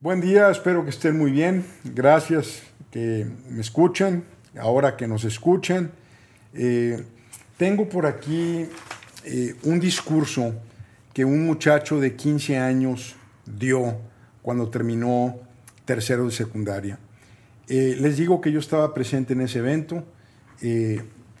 [0.00, 1.64] Buen día, espero que estén muy bien.
[1.82, 2.62] Gracias
[2.92, 4.22] que me escuchan,
[4.56, 5.90] ahora que nos escuchan.
[6.54, 7.02] Eh,
[7.56, 8.68] tengo por aquí
[9.24, 10.54] eh, un discurso
[11.12, 13.96] que un muchacho de 15 años dio
[14.40, 15.34] cuando terminó
[15.84, 17.00] tercero de secundaria.
[17.66, 20.04] Eh, les digo que yo estaba presente en ese evento,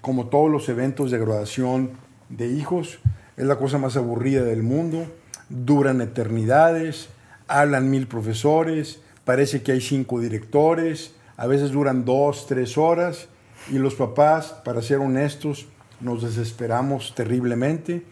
[0.00, 1.92] como todos los eventos de graduación
[2.28, 2.98] de hijos,
[3.36, 5.06] es la cosa más aburrida del mundo,
[5.48, 7.10] duran eternidades
[7.48, 13.28] hablan mil profesores, parece que hay cinco directores, a veces duran dos, tres horas
[13.70, 15.66] y los papás, para ser honestos,
[16.00, 18.04] nos desesperamos terriblemente.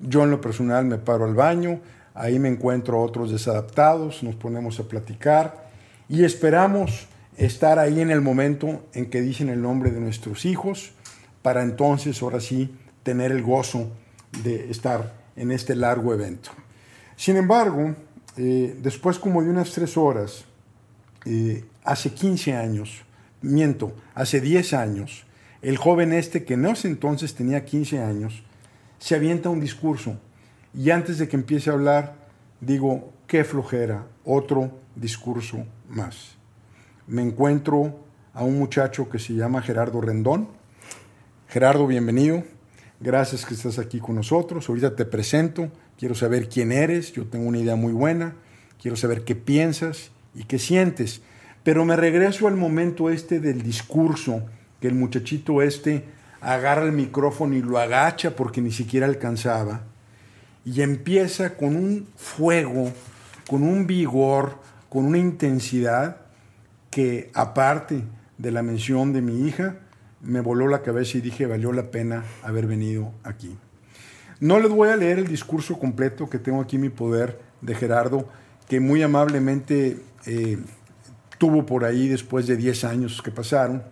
[0.00, 1.80] Yo en lo personal me paro al baño,
[2.14, 5.70] ahí me encuentro otros desadaptados, nos ponemos a platicar
[6.08, 10.92] y esperamos estar ahí en el momento en que dicen el nombre de nuestros hijos,
[11.42, 13.90] para entonces, ahora sí, tener el gozo
[14.42, 16.50] de estar en este largo evento.
[17.16, 17.94] Sin embargo,
[18.36, 20.44] eh, después como de unas tres horas,
[21.24, 23.02] eh, hace 15 años,
[23.40, 25.26] miento, hace 10 años,
[25.62, 28.44] el joven este, que no sé entonces tenía 15 años,
[28.98, 30.18] se avienta un discurso
[30.74, 32.14] y antes de que empiece a hablar,
[32.60, 36.36] digo, qué flojera, otro discurso más.
[37.06, 38.00] Me encuentro
[38.34, 40.48] a un muchacho que se llama Gerardo Rendón.
[41.48, 42.44] Gerardo, bienvenido.
[43.00, 44.68] Gracias que estás aquí con nosotros.
[44.68, 48.34] Ahorita te presento quiero saber quién eres, yo tengo una idea muy buena,
[48.80, 51.22] quiero saber qué piensas y qué sientes.
[51.62, 54.42] Pero me regreso al momento este del discurso,
[54.80, 56.04] que el muchachito este
[56.40, 59.82] agarra el micrófono y lo agacha porque ni siquiera alcanzaba,
[60.64, 62.92] y empieza con un fuego,
[63.48, 66.18] con un vigor, con una intensidad
[66.90, 68.02] que aparte
[68.38, 69.76] de la mención de mi hija,
[70.20, 73.56] me voló la cabeza y dije, valió la pena haber venido aquí.
[74.38, 77.74] No les voy a leer el discurso completo que tengo aquí en mi poder de
[77.74, 78.28] Gerardo,
[78.68, 80.58] que muy amablemente eh,
[81.38, 83.82] tuvo por ahí después de 10 años que pasaron,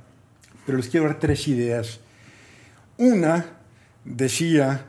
[0.67, 2.01] pero les quiero dar tres ideas.
[2.99, 3.47] Una
[4.05, 4.85] decía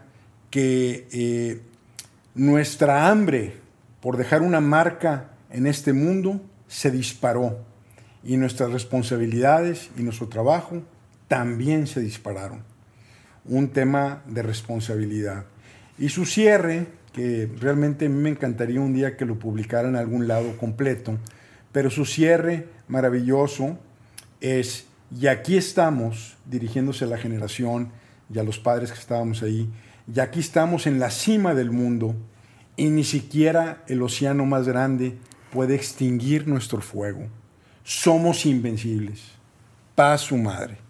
[0.50, 1.62] que eh,
[2.34, 3.56] nuestra hambre
[4.02, 7.60] por dejar una marca en este mundo se disparó
[8.26, 10.84] y nuestras responsabilidades y nuestro trabajo
[11.30, 12.75] también se dispararon
[13.48, 15.46] un tema de responsabilidad.
[15.98, 19.96] Y su cierre, que realmente a mí me encantaría un día que lo publicara en
[19.96, 21.18] algún lado completo,
[21.72, 23.78] pero su cierre maravilloso
[24.42, 27.92] es, y aquí estamos, dirigiéndose a la generación
[28.34, 29.70] y a los padres que estábamos ahí,
[30.14, 32.16] y aquí estamos en la cima del mundo
[32.76, 35.18] y ni siquiera el océano más grande
[35.52, 37.28] puede extinguir nuestro fuego.
[37.84, 39.22] Somos invencibles.
[39.96, 40.85] Paz su madre.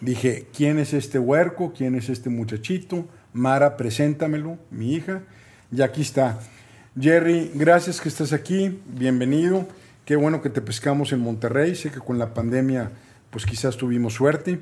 [0.00, 1.72] Dije, ¿quién es este huerco?
[1.76, 3.08] ¿Quién es este muchachito?
[3.32, 5.22] Mara, preséntamelo, mi hija.
[5.72, 6.38] Y aquí está.
[6.98, 8.80] Jerry, gracias que estás aquí.
[8.86, 9.66] Bienvenido.
[10.04, 11.74] Qué bueno que te pescamos en Monterrey.
[11.74, 12.92] Sé que con la pandemia,
[13.30, 14.60] pues quizás tuvimos suerte.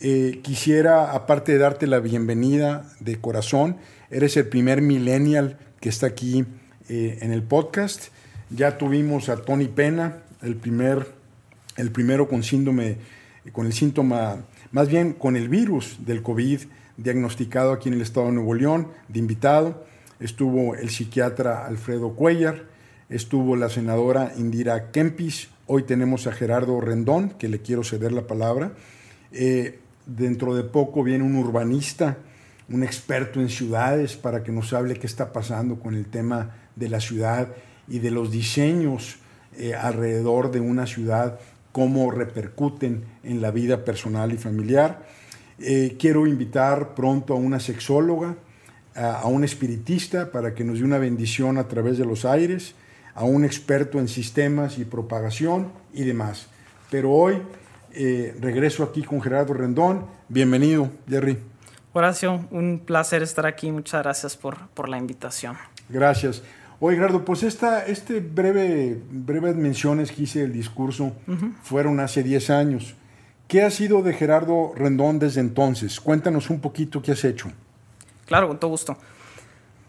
[0.00, 3.76] Eh, quisiera, aparte de darte la bienvenida de corazón,
[4.10, 6.44] eres el primer millennial que está aquí
[6.88, 8.08] eh, en el podcast.
[8.50, 11.06] Ya tuvimos a Tony Pena, el, primer,
[11.76, 12.96] el primero con síndrome,
[13.52, 16.62] con el síntoma más bien con el virus del COVID
[16.96, 19.84] diagnosticado aquí en el estado de Nuevo León, de invitado.
[20.18, 22.64] Estuvo el psiquiatra Alfredo Cuellar,
[23.08, 28.26] estuvo la senadora Indira Kempis, hoy tenemos a Gerardo Rendón, que le quiero ceder la
[28.26, 28.72] palabra.
[29.30, 32.18] Eh, dentro de poco viene un urbanista,
[32.68, 36.88] un experto en ciudades, para que nos hable qué está pasando con el tema de
[36.88, 37.48] la ciudad
[37.88, 39.16] y de los diseños
[39.56, 41.38] eh, alrededor de una ciudad
[41.72, 45.06] cómo repercuten en la vida personal y familiar.
[45.58, 48.36] Eh, quiero invitar pronto a una sexóloga,
[48.94, 52.74] a, un espiritista para que nos dé una bendición a través de los aires,
[53.14, 56.46] a un experto en sistemas y propagación y demás.
[56.90, 57.42] Pero hoy
[57.92, 60.06] eh, regreso aquí con Gerardo Rendón.
[60.28, 61.38] Bienvenido, Jerry.
[61.94, 63.70] Horacio, un placer estar aquí.
[63.70, 65.56] Muchas gracias por, por la invitación.
[65.88, 66.42] Gracias.
[66.84, 71.12] Oye, Gerardo, pues esta este breve, breves menciones que hice del discurso
[71.62, 72.96] fueron hace 10 años.
[73.46, 76.00] ¿Qué ha sido de Gerardo Rendón desde entonces?
[76.00, 77.52] Cuéntanos un poquito qué has hecho.
[78.26, 78.98] Claro, con todo gusto.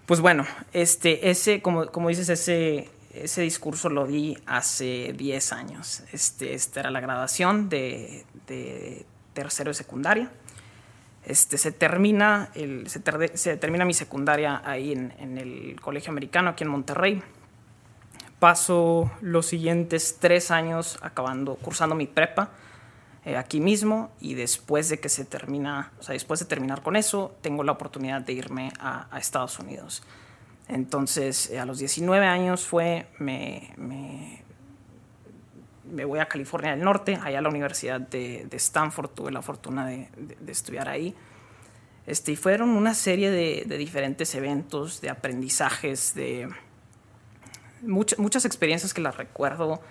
[0.05, 6.03] Pues bueno, este, ese, como, como dices, ese, ese discurso lo di hace 10 años.
[6.11, 9.03] Este, esta era la graduación de, de
[9.33, 10.31] tercero de secundaria.
[11.25, 12.99] Este, se, termina el, se,
[13.57, 17.23] termina mi secundaria ahí en, el Colegio Americano, aquí en Monterrey.
[18.39, 22.51] Paso los siguientes tres años acabando, cursando mi prepa
[23.23, 26.97] eh, aquí mismo y después de que se termina, o sea, después de terminar con
[26.97, 30.03] eso, tengo la oportunidad de irme a, Estados Unidos.
[30.67, 34.42] Entonces, eh, a los 19 años fue, me, me
[35.83, 40.09] voy a California del Norte, allá a la Universidad de, Stanford, tuve la fortuna de,
[40.47, 41.15] estudiar ahí.
[42.05, 46.49] Este, y fueron una serie de, diferentes eventos, de aprendizajes, de
[47.81, 49.81] muchas experiencias que las recuerdo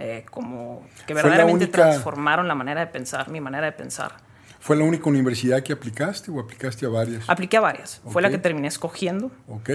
[0.00, 4.16] eh, como que verdaderamente transformaron la manera de pensar, mi manera de pensar.
[4.60, 7.28] ¿Fue la única universidad que aplicaste o aplicaste a varias?
[7.28, 8.00] Apliqué a varias.
[8.06, 9.32] Fue la que terminé escogiendo.
[9.48, 9.70] Ok.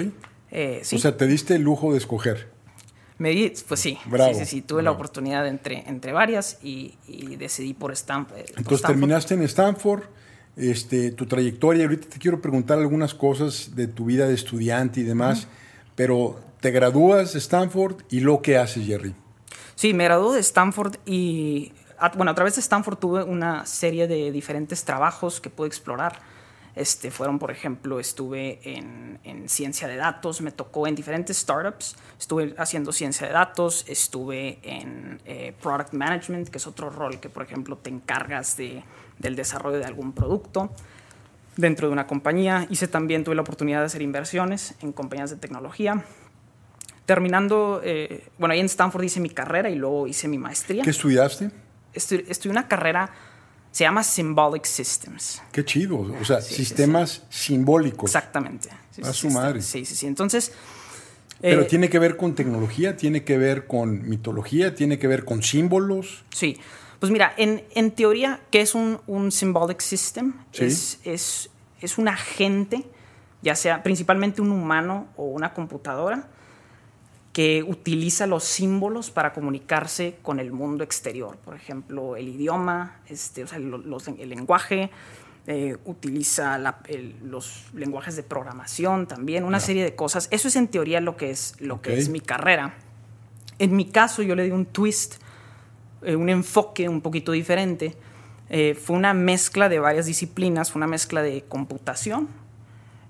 [0.51, 2.52] Eh, O sea, te diste el lujo de escoger.
[3.18, 6.95] Me pues sí, sí, sí, sí, tuve la oportunidad entre, entre varias y,
[7.38, 8.39] decidí por Stanford.
[8.57, 10.04] Entonces terminaste en Stanford,
[10.56, 15.04] este, tu trayectoria, ahorita te quiero preguntar algunas cosas de tu vida de estudiante y
[15.04, 15.48] demás,
[15.95, 19.13] pero te gradúas de Stanford y lo que haces, Jerry.
[19.75, 21.71] Sí, me gradué de Stanford y,
[22.16, 26.19] bueno, a través de Stanford tuve una serie de diferentes trabajos que pude explorar.
[26.75, 31.95] Este, fueron, por ejemplo, estuve en, en, ciencia de datos, me tocó en diferentes startups,
[32.19, 37.29] estuve haciendo ciencia de datos, estuve en eh, product management, que es otro rol que,
[37.29, 38.83] por ejemplo, te encargas de,
[39.19, 40.71] del desarrollo de algún producto
[41.57, 42.67] dentro de una compañía.
[42.69, 46.03] Hice también, tuve la oportunidad de hacer inversiones en compañías de tecnología.
[47.05, 50.83] Terminando, eh, bueno, ahí en Stanford hice mi carrera y luego hice mi maestría.
[50.83, 51.51] ¿Qué estudiaste?
[51.93, 53.11] Estudié, una carrera,
[53.73, 55.41] se llama Symbolic Systems.
[55.51, 58.11] Qué chido, o sea, sistemas simbólicos.
[58.11, 58.69] Exactamente.
[59.03, 59.61] A su madre.
[59.61, 60.05] Sí, sí, sí.
[60.05, 60.53] Entonces...
[61.41, 65.25] Pero eh, tiene que ver con tecnología, tiene que ver con mitología, tiene que ver
[65.25, 66.23] con símbolos.
[66.29, 66.57] Sí.
[66.99, 70.35] Pues mira, en, en teoría, ¿qué es un, un symbolic system?
[70.53, 71.49] Es, es,
[71.81, 72.85] es un agente,
[73.41, 76.29] ya sea principalmente un humano o una computadora,
[77.33, 81.38] que utiliza los símbolos para comunicarse con el mundo exterior.
[81.38, 84.91] Por ejemplo, el idioma, este, o sea, el lenguaje,
[85.47, 86.57] eh, utiliza
[87.24, 90.27] los lenguajes de programación también, una serie de cosas.
[90.31, 92.75] Eso es en teoría lo que es, lo que es mi carrera.
[93.57, 95.15] En mi caso, yo le di un twist,
[96.03, 97.97] eh, un enfoque un poquito diferente.
[98.50, 102.30] Eh, fue una mezcla de varias disciplinas, fue una mezcla de computación,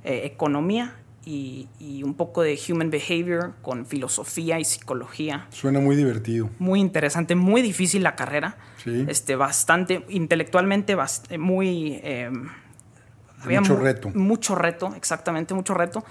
[0.06, 5.48] economía y, un poco de human behavior con filosofía y psicología.
[5.50, 6.50] Suena muy divertido.
[6.60, 8.58] Muy interesante, muy difícil la carrera.
[8.84, 9.06] Sí.
[9.08, 10.98] Este, bastante, intelectualmente,
[11.38, 12.00] muy...
[12.04, 12.30] Eh,
[13.46, 14.10] mucho reto.
[14.10, 16.04] Mucho reto, exactamente, mucho reto.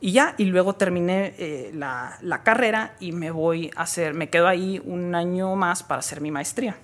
[0.00, 4.28] Y ya, y luego terminé eh, la, la, carrera y me voy a hacer, me
[4.28, 6.76] quedo ahí un año más para hacer mi maestría.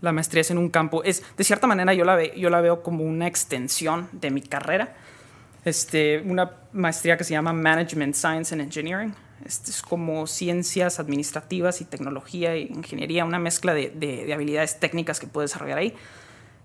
[0.00, 2.60] La maestría es en un campo, es, de cierta manera yo la, ve, yo la
[2.60, 4.94] veo como una extensión de mi carrera
[5.66, 9.12] este, una maestría que se llama Management Science and Engineering.
[9.44, 15.18] Este es como ciencias administrativas y tecnología e ingeniería, una mezcla de, de, habilidades técnicas
[15.18, 15.92] que puede desarrollar ahí.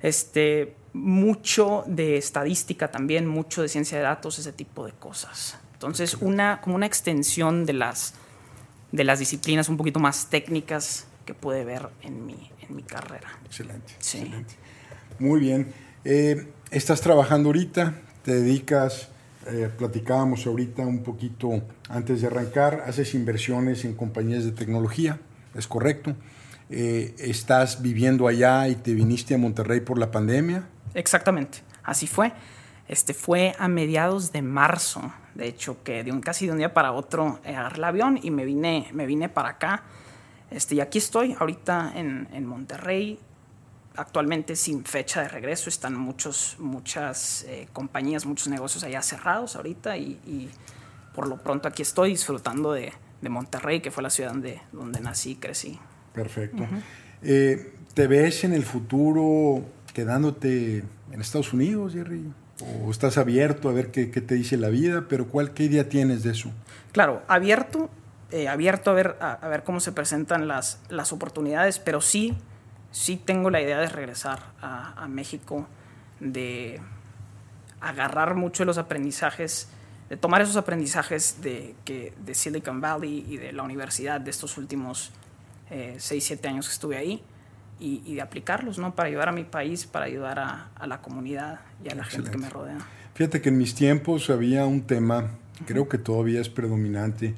[0.03, 5.57] Este, mucho de estadística también, mucho de ciencia de datos, ese tipo de cosas.
[5.73, 8.13] Entonces, una, como una extensión de las,
[8.91, 13.29] de las disciplinas un poquito más técnicas que puede ver en mi, en mi carrera.
[13.45, 14.53] Excelente, excelente.
[15.17, 15.73] Muy bien.
[16.05, 17.95] Eh, ¿Estás trabajando ahorita?
[18.23, 19.09] Te dedicas,
[19.47, 25.19] eh, platicábamos ahorita un poquito antes de arrancar, haces inversiones en compañías de tecnología,
[25.55, 26.15] es correcto.
[26.69, 30.67] Eh, ¿Estás viviendo allá y te viniste a Monterrey por la pandemia?
[30.93, 32.31] Exactamente, así fue.
[32.87, 36.73] Este fue a mediados de marzo, de hecho, que de un, casi de un día
[36.73, 39.83] para otro agarré el avión y me vine, me vine para acá.
[40.49, 43.17] Este, y aquí estoy, ahorita en, en Monterrey,
[43.95, 45.69] actualmente sin fecha de regreso.
[45.69, 50.49] Están muchos, muchas eh, compañías, muchos negocios allá cerrados ahorita y,
[51.13, 55.31] por lo pronto aquí estoy disfrutando de, Monterrey, que fue la ciudad donde, donde nací
[55.31, 55.79] y crecí.
[56.11, 56.65] Perfecto.
[57.21, 62.25] Eh, ¿Te ves en el futuro quedándote en Estados Unidos, Jerry?
[62.83, 65.05] ¿O estás abierto a ver qué, te dice la vida?
[65.07, 66.49] Pero ¿cuál, ¿qué idea tienes de eso?
[66.93, 67.91] Claro, abierto,
[68.31, 72.35] eh, abierto a ver, a, ver cómo se presentan las, las oportunidades, pero sí
[72.91, 75.67] sí tengo la idea de regresar a, México,
[76.19, 76.79] de
[77.79, 79.69] agarrar mucho de los aprendizajes,
[80.09, 84.57] de tomar esos aprendizajes de, que, de Silicon Valley y de la universidad de estos
[84.57, 85.11] últimos
[85.69, 87.23] 6, eh, 7 años que estuve ahí
[87.79, 88.93] y, de aplicarlos, ¿no?
[88.93, 92.37] Para ayudar a mi país, para ayudar a, la comunidad y a la gente que
[92.37, 92.77] me rodea.
[93.15, 95.31] Fíjate que en mis tiempos había un tema,
[95.65, 97.33] creo que todavía es predominante,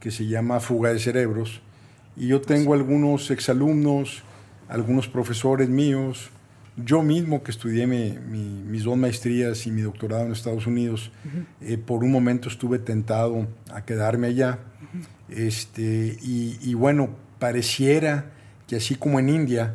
[0.00, 1.60] que se llama fuga de cerebros.
[2.16, 4.22] Y yo tengo algunos exalumnos
[4.72, 6.30] algunos profesores míos,
[6.76, 11.12] yo mismo que estudié mis dos maestrías y mi doctorado en Estados Unidos,
[11.60, 14.60] eh, por un momento estuve tentado a quedarme allá.
[15.28, 18.32] este, y, bueno, pareciera
[18.66, 19.74] que así como en India,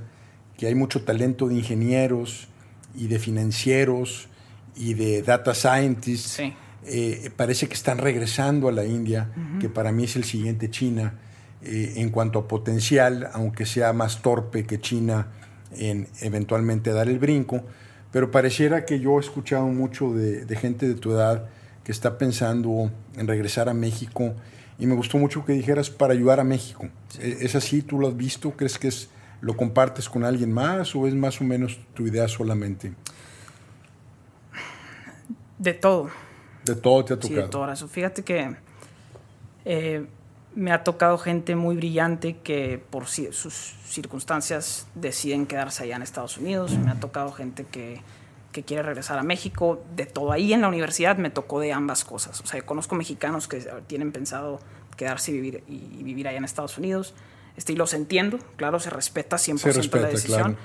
[0.57, 2.47] que hay mucho talento de ingenieros
[2.95, 4.29] y de financieros
[4.75, 6.39] y de data scientists,
[6.85, 11.19] eh, parece que están regresando a la India, que para mí es el siguiente China
[11.63, 15.27] eh, en cuanto a potencial, aunque sea más torpe que China
[15.75, 17.63] en eventualmente dar el brinco,
[18.11, 21.49] pero pareciera que yo he escuchado mucho de, gente de tu edad
[21.83, 24.33] que está pensando en regresar a México
[24.79, 26.87] y me gustó mucho que dijeras para ayudar a México.
[27.19, 27.81] ¿Es así?
[27.81, 28.51] ¿Tú lo has visto?
[28.51, 29.09] ¿Crees que es,
[29.41, 32.93] lo compartes con alguien más o es más o menos tu idea solamente?
[35.57, 36.09] De todo.
[36.65, 37.39] De todo te ha tocado.
[37.39, 37.87] Sí, de todo eso.
[37.87, 38.55] Fíjate que
[39.65, 40.05] eh,
[40.57, 46.39] me ha tocado gente muy brillante que por sus circunstancias deciden quedarse allá en Estados
[46.39, 46.75] Unidos.
[46.79, 48.01] Me ha tocado gente que,
[48.51, 49.83] que, quiere regresar a México.
[49.95, 52.41] De todo ahí en la universidad me tocó de ambas cosas.
[52.41, 54.59] O sea, conozco mexicanos que tienen pensado
[54.95, 57.13] quedarse y vivir, y vivir allá en Estados Unidos.
[57.55, 60.57] Este, y los entiendo, claro, se respeta 100% la decisión.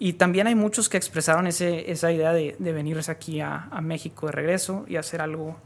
[0.00, 3.80] Y también hay muchos que expresaron ese, esa idea de, de venirse aquí a, a,
[3.82, 5.56] México de regreso y hacer algo,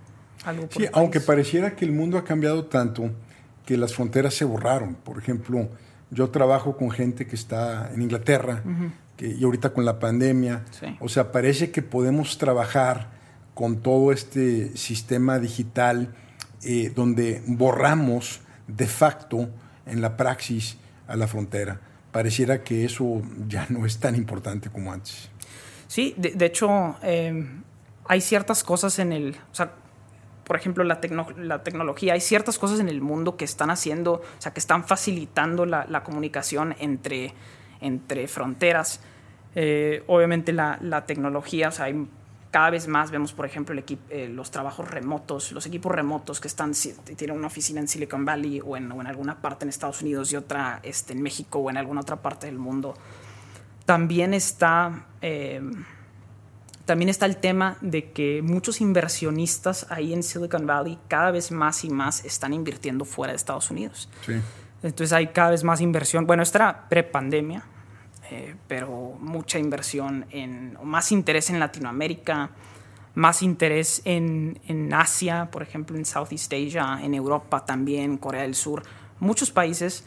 [0.44, 3.10] algo por Sí, aunque pareciera que el mundo ha cambiado tanto
[3.66, 4.94] que las fronteras se borraron.
[4.94, 5.68] Por ejemplo,
[6.10, 8.62] yo trabajo con gente que está en Inglaterra
[9.16, 10.64] que, y ahorita con la pandemia.
[11.00, 13.10] O sea, parece que podemos trabajar
[13.54, 16.14] con todo este sistema digital
[16.62, 19.50] eh, donde borramos de facto
[19.84, 21.80] en la praxis a la frontera
[22.16, 25.28] pareciera que eso ya no es tan importante como antes.
[25.86, 27.46] Sí, de, hecho, eh,
[28.06, 29.72] hay ciertas cosas en el, o sea,
[30.46, 31.00] por ejemplo, la,
[31.38, 34.84] la, tecnología, hay ciertas cosas en el mundo que están haciendo, o sea, que están
[34.84, 37.34] facilitando la, la comunicación entre,
[37.80, 39.00] entre fronteras.
[39.56, 42.06] Eh, obviamente la, la, tecnología, o sea, hay
[42.52, 46.46] cada vez más vemos, por ejemplo, el eh, los trabajos remotos, los equipos remotos que
[46.46, 46.72] están,
[47.16, 50.36] tienen una oficina en Silicon Valley o en, en, alguna parte en Estados Unidos y
[50.36, 52.94] otra este, en México o en alguna otra parte del mundo.
[53.84, 55.60] También está, eh,
[56.86, 61.84] también está el tema de que muchos inversionistas ahí en Silicon Valley cada vez más
[61.84, 64.08] y más están invirtiendo fuera de Estados Unidos.
[64.24, 64.34] Sí.
[64.82, 66.26] Entonces hay cada vez más inversión.
[66.26, 67.64] Bueno, esta era pre-pandemia,
[68.30, 72.50] eh, pero mucha inversión en, más interés en Latinoamérica,
[73.16, 78.54] más interés en, en, Asia, por ejemplo, en Southeast Asia, en Europa también, Corea del
[78.54, 78.84] Sur,
[79.18, 80.04] muchos países,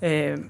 [0.00, 0.48] eh,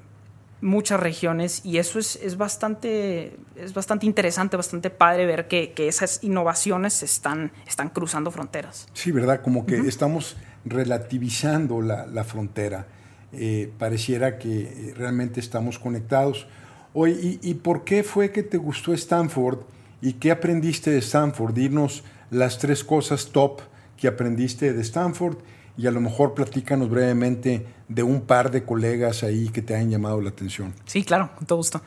[0.64, 5.88] muchas regiones, y eso es, es, bastante, es bastante interesante, bastante padre ver que, que
[5.88, 8.88] esas innovaciones están, están cruzando fronteras.
[8.94, 9.42] Sí, ¿verdad?
[9.42, 12.86] Como que estamos relativizando la, la frontera.
[13.32, 16.46] Eh, pareciera que realmente estamos conectados.
[16.92, 19.58] Oye, ¿y, por qué fue que te gustó Stanford
[20.00, 21.52] y qué aprendiste de Stanford?
[21.52, 23.60] Dirnos las tres cosas top
[23.96, 25.38] que aprendiste de Stanford
[25.76, 29.90] y a lo mejor platícanos brevemente de un par de colegas ahí que te han
[29.90, 30.72] llamado la atención.
[30.86, 31.82] Sí, claro, con todo gusto.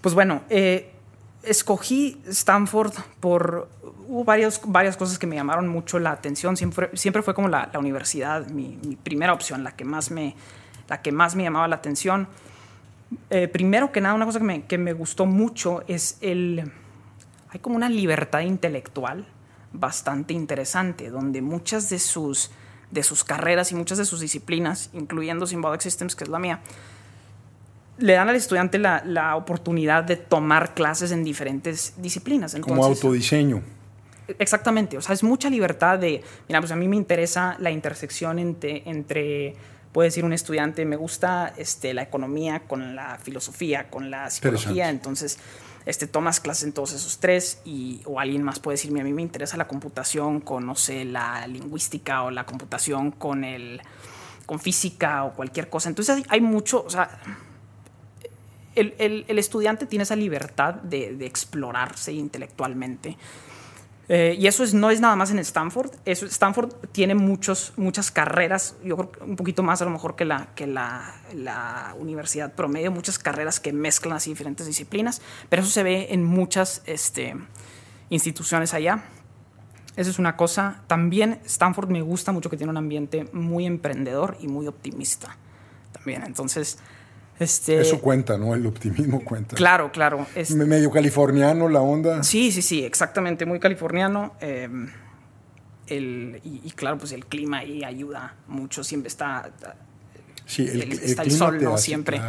[0.00, 0.92] Pues bueno, eh,
[1.42, 3.68] escogí Stanford por
[4.06, 6.56] hubo varias cosas que me llamaron mucho la atención.
[6.56, 10.36] Siempre, siempre fue como la, universidad, mi, mi, primera opción, la que, más me,
[10.88, 12.28] la que más me llamaba la atención.
[13.30, 16.70] Eh, primero que nada, una cosa que me, que me, gustó mucho es el...
[17.50, 19.26] Hay como una libertad intelectual
[19.72, 22.50] bastante interesante, donde muchas de sus,
[22.90, 26.60] de sus carreras y muchas de sus disciplinas, incluyendo Symbolic Systems, que es la mía,
[27.98, 32.56] le dan al estudiante la, la oportunidad de tomar clases en diferentes disciplinas.
[32.60, 33.62] como autodiseño.
[34.38, 38.38] Exactamente, o sea, es mucha libertad de, mira, pues a mí me interesa la intersección
[38.38, 39.54] entre, entre
[39.92, 44.88] puede decir un estudiante, me gusta este, la economía con la filosofía, con la psicología,
[44.88, 45.38] entonces
[45.86, 49.12] este, tomas clases en todos esos tres y, o alguien más puede decirme, a mí
[49.12, 53.82] me interesa la computación con, no sé, la lingüística o la computación con, el,
[54.46, 55.88] con física o cualquier cosa.
[55.88, 57.20] Entonces hay mucho, o sea,
[58.74, 63.16] el, el, estudiante tiene esa libertad de, de explorarse intelectualmente
[64.08, 65.90] eh, y eso es, no es nada más en Stanford.
[66.04, 70.24] Eso, Stanford tiene muchos, muchas carreras, yo creo un poquito más a lo mejor que,
[70.24, 75.70] la, que la, la, universidad promedio, muchas carreras que mezclan así diferentes disciplinas, pero eso
[75.70, 77.34] se ve en muchas este,
[78.10, 79.04] instituciones allá.
[79.96, 80.82] Eso es una cosa.
[80.86, 85.36] También Stanford me gusta mucho que tiene un ambiente muy emprendedor y muy optimista.
[85.92, 86.78] También, entonces
[87.38, 88.54] este, Eso cuenta, ¿no?
[88.54, 89.56] El optimismo cuenta.
[89.56, 90.26] Claro, claro.
[90.34, 92.22] Es, Medio californiano la onda.
[92.22, 94.34] Sí, sí, sí, exactamente, muy californiano.
[94.40, 94.88] Em,
[95.86, 99.50] el, y, claro, pues el clima ahí ayuda mucho, siempre está...
[100.46, 101.78] Sí, el, está el, sol, ¿no?
[101.78, 102.20] Siempre.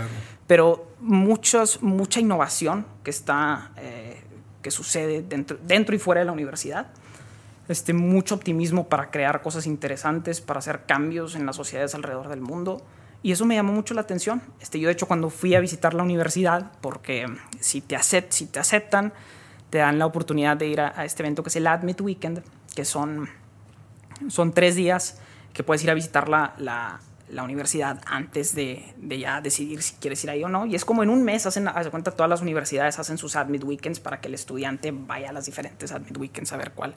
[0.48, 4.22] Pero muchos, mucha innovación que está, eh,
[4.62, 6.88] que sucede dentro, dentro y fuera de la universidad.
[7.68, 12.42] Este, mucho optimismo para crear cosas interesantes, para hacer cambios en las sociedades alrededor del
[12.42, 12.86] mundo.
[13.26, 14.40] Y eso me llamó mucho la atención.
[14.62, 17.26] Este, yo, de hecho, cuando fui a visitar la universidad, porque
[17.60, 19.14] si te, acept, si te aceptan,
[19.72, 22.44] te dan la oportunidad de ir a, este evento que es el Admit Weekend,
[22.76, 23.28] que son,
[24.28, 25.18] son tres días
[25.54, 29.96] que puedes ir a visitar la, la, la universidad antes de, de, ya decidir si
[29.96, 30.68] quieres ir ahí o no.
[30.68, 33.36] Y es como en un mes, hacen, haz de cuenta, todas las universidades hacen sus
[33.36, 36.94] admit weekends para que el estudiante vaya a las diferentes admit weekends a ver cuál,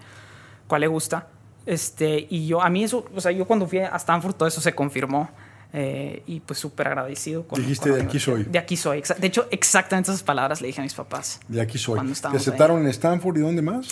[0.66, 1.28] cuál le gusta.
[1.64, 4.60] Este, y yo, a mí eso, o sea, yo cuando fui a Stanford todo eso
[4.60, 5.30] se confirmó.
[5.72, 7.46] Eh, y pues súper agradecido.
[7.46, 8.44] Con, Dijiste, de aquí soy.
[8.44, 9.02] De aquí soy.
[9.18, 11.40] De hecho, exactamente esas palabras le dije a mis papás.
[11.46, 12.00] De aquí soy.
[12.14, 13.88] ¿Te aceptaron en Stanford y dónde más?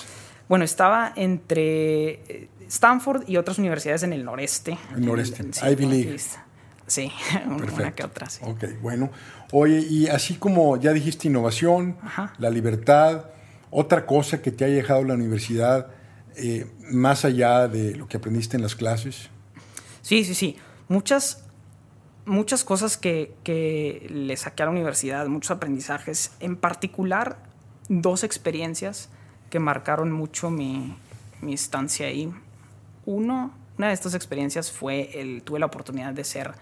[0.49, 4.78] Bueno, estaba entre eh, Stanford y otras universidades en el noreste.
[4.95, 6.21] El noreste, Ivy League.
[6.87, 7.11] Sí,
[7.47, 8.30] una que otra.
[8.30, 8.40] Sí.
[8.45, 9.11] Ok, bueno.
[9.52, 11.97] Oye, y así como ya dijiste innovación,
[12.38, 13.26] la libertad,
[13.71, 15.88] otra cosa que te ha dejado la universidad,
[16.37, 19.28] eh, más allá de lo que aprendiste en las clases.
[20.02, 20.56] Sí, sí, sí.
[20.88, 21.46] Muchas
[22.26, 27.38] muchas cosas que, que, le saqué a la universidad, muchos aprendizajes, en particular
[27.88, 29.09] dos experiencias
[29.49, 30.97] que marcaron mucho mi,
[31.40, 32.30] mi estancia ahí.
[33.06, 36.52] Uno, una de estas experiencias fue el, tuve la oportunidad de ser,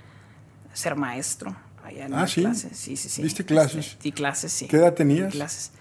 [0.72, 2.46] ser maestro allá en ah, ¿sí?
[2.54, 3.22] Sí, sí, sí.
[3.22, 3.96] ¿Viste clases?
[3.98, 4.68] Sí, clases, sí.
[4.68, 5.32] ¿Qué edad tenías?
[5.32, 5.72] Clases.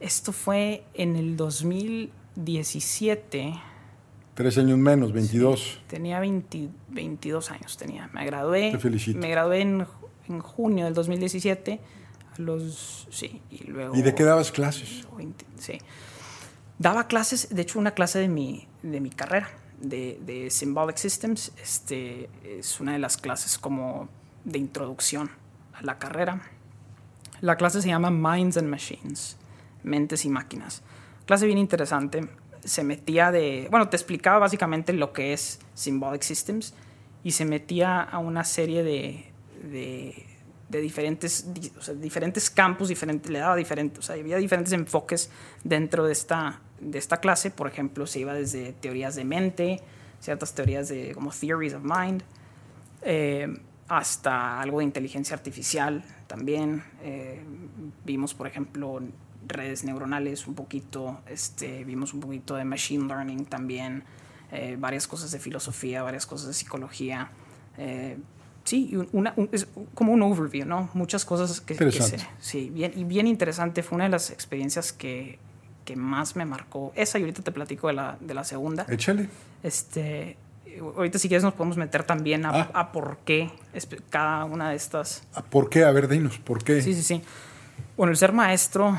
[0.00, 3.54] Esto fue en el 2017
[4.34, 5.82] Tres años menos, 22.
[5.86, 8.10] tenía 20, 22 años, tenía.
[8.12, 8.72] Me gradué.
[8.72, 9.18] Te felicito.
[9.18, 9.86] Me gradué en,
[10.28, 11.80] en, junio del 2017.
[12.36, 13.06] A los.
[13.10, 13.94] Sí, y luego.
[13.94, 15.06] ¿Y de qué dabas clases?
[15.16, 15.78] 20, sí.
[16.80, 19.48] Daba clases, de hecho, una clase de mi, de mi carrera,
[19.80, 21.52] de, de Symbolic Systems.
[21.62, 24.08] Este, es una de las clases como
[24.44, 25.30] de introducción
[25.74, 26.42] a la carrera.
[27.40, 29.36] La clase se llama Minds and Machines,
[29.84, 30.82] Mentes y Máquinas.
[31.24, 32.28] Clase bien interesante
[32.64, 36.74] se metía de, bueno, te explicaba básicamente lo que es Symbolic Systems
[37.22, 39.26] y se metía a una serie de,
[39.62, 41.46] de, diferentes,
[42.00, 45.30] diferentes campos, diferentes, le daba diferentes, o sea, había diferentes enfoques
[45.62, 47.50] dentro de esta, de esta clase.
[47.50, 49.80] Por ejemplo, se iba desde teorías de mente,
[50.20, 52.22] ciertas teorías de como theories of mind,
[53.02, 53.48] eh,
[53.88, 56.82] hasta algo de inteligencia artificial también.
[57.02, 57.42] Eh,
[58.04, 59.00] vimos, por ejemplo,
[59.46, 64.04] redes neuronales un poquito, este, vimos un poquito de machine learning también,
[64.52, 67.30] eh, varias cosas de filosofía, varias cosas de psicología.
[67.76, 68.16] Eh,
[68.64, 70.90] sí, una, es como un overview, ¿no?
[70.94, 73.82] Muchas cosas que, que se, sí, bien, y bien interesante.
[73.82, 75.38] Fue una de las experiencias que,
[75.84, 76.92] que más me marcó.
[76.94, 78.86] Esa, y ahorita te platico de la, de la segunda.
[78.88, 79.28] Échale.
[79.62, 80.36] Este,
[80.80, 82.70] ahorita si quieres nos podemos meter también a, ah.
[82.74, 83.50] a por qué
[84.10, 85.24] cada una de estas.
[85.34, 85.84] ¿A por qué?
[85.84, 86.80] A ver, dinos, ¿por qué?
[86.82, 87.22] Sí, sí, sí.
[87.96, 88.96] Bueno, el ser maestro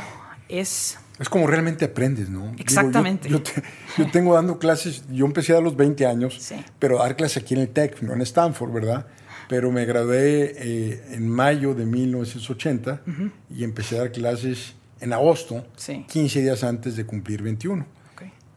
[0.50, 0.98] es...
[1.20, 2.54] Es como realmente aprendes, ¿no?
[2.58, 3.30] Exactamente.
[3.30, 3.42] yo,
[4.12, 7.62] tengo dando clases, yo empecé a los 20 años, pero a dar clases aquí en
[7.62, 9.08] el TEC, no en Stanford, ¿verdad?
[9.48, 13.02] Pero me gradué eh, en mayo de 1980
[13.50, 15.66] y empecé a dar clases en agosto,
[16.08, 17.86] 15 días antes de cumplir 21.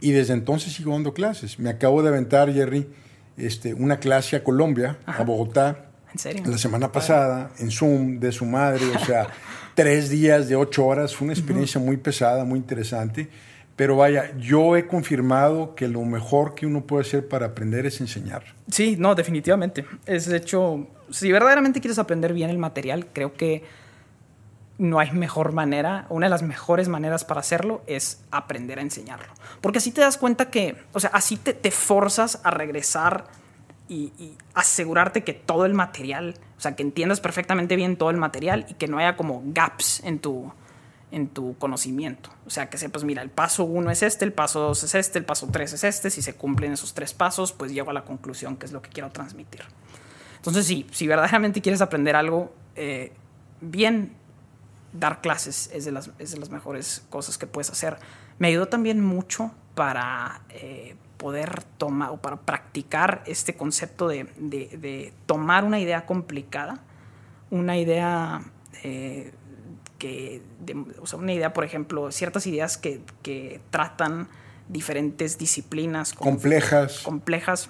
[0.01, 1.59] Y desde entonces sigo dando clases.
[1.59, 2.89] Me acabo de aventar, Jerry,
[3.37, 5.87] este, una clase a Colombia, a Bogotá.
[6.13, 6.43] ¿En serio?
[6.47, 9.27] La semana pasada, en Zoom, de su madre, o sea,
[9.79, 11.15] tres días de ocho horas.
[11.15, 13.29] Fue una experiencia muy pesada, muy interesante.
[13.77, 18.01] Pero vaya, yo he confirmado que lo mejor que uno puede hacer para aprender es
[18.01, 18.43] enseñar.
[18.69, 19.87] Sí, no, definitivamente.
[20.05, 23.63] Es de hecho, si verdaderamente quieres aprender bien el material, creo que
[24.79, 29.33] no hay mejor manera, una de las mejores maneras para hacerlo es aprender a enseñarlo.
[29.61, 33.27] Porque así te das cuenta que, o sea, así te, te forzas a regresar
[33.89, 38.67] y, asegurarte que todo el material, o sea, que entiendas perfectamente bien todo el material
[38.69, 40.53] y que no haya como gaps en tu,
[41.11, 42.31] en tu conocimiento.
[42.47, 45.19] O sea, que sepas, mira, el paso uno es este, el paso dos es este,
[45.19, 46.11] el paso tres es este.
[46.11, 48.91] Si se cumplen esos tres pasos, pues llego a la conclusión que es lo que
[48.91, 49.63] quiero transmitir.
[50.37, 53.13] Entonces, sí, si verdaderamente quieres aprender algo eh,
[53.61, 54.15] bien,
[54.93, 57.97] dar clases es de, las, es de las mejores cosas que puedes hacer.
[58.39, 60.43] Me ayudó también mucho para...
[60.51, 66.81] Eh, poder tomar o para practicar este concepto de, de, tomar una idea complicada,
[67.51, 68.43] una idea
[68.83, 69.33] eh,
[69.99, 70.43] que,
[71.01, 74.29] o sea, una idea, por ejemplo, ciertas ideas que, que tratan
[74.69, 77.01] diferentes disciplinas complejas.
[77.01, 77.69] complejas,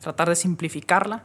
[0.00, 1.24] tratar de simplificarla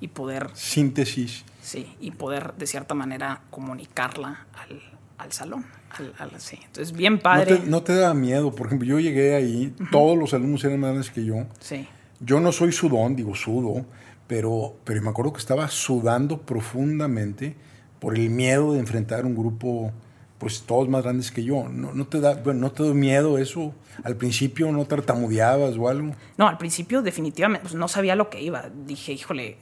[0.00, 0.50] y poder...
[0.54, 1.44] Síntesis.
[1.62, 4.82] Sí, y poder de cierta manera comunicarla al,
[5.18, 5.64] al salón.
[5.98, 7.62] Entonces, bien padre.
[7.66, 8.54] ¿No te, da miedo?
[8.54, 11.46] Por ejemplo, yo llegué ahí, todos los alumnos eran más grandes que yo.
[11.60, 11.86] Sí.
[12.20, 13.84] Yo no soy sudón, digo sudo,
[14.26, 17.56] pero, pero me acuerdo que estaba sudando profundamente
[17.98, 19.92] por el miedo de enfrentar un grupo,
[20.38, 21.68] pues todos más grandes que yo.
[21.68, 23.74] ¿No, no te da bueno, no te da miedo eso?
[24.02, 26.14] ¿Al principio no tartamudeabas o algo?
[26.36, 28.70] No, al principio definitivamente pues, no sabía lo que iba.
[28.86, 29.56] Dije, híjole,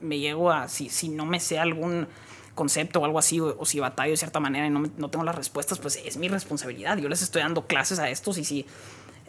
[0.00, 2.06] me llego a, si, si no me sé algún
[2.54, 5.34] concepto o algo así, o, si batallo de cierta manera y no, no, tengo las
[5.34, 6.98] respuestas, pues es mi responsabilidad.
[6.98, 8.66] Yo les estoy dando clases a estos y si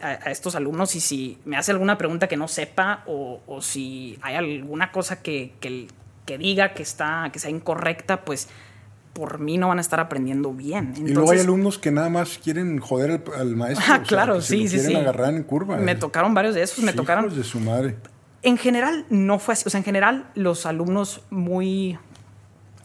[0.01, 4.19] a, estos alumnos y si me hace alguna pregunta que no sepa o, o si
[4.21, 5.87] hay alguna cosa que, que,
[6.25, 8.49] que, diga que, está, que sea incorrecta, pues
[9.13, 10.93] por mí no van a estar aprendiendo bien.
[10.97, 13.85] y luego hay alumnos que nada más quieren joder al, maestro.
[13.87, 15.77] Ah, claro, sí, sí, quieren agarrar en curva.
[15.77, 17.33] Me tocaron varios de esos, me tocaron.
[17.33, 17.95] de su madre.
[18.41, 21.97] En general no fue así, o sea, en general los alumnos muy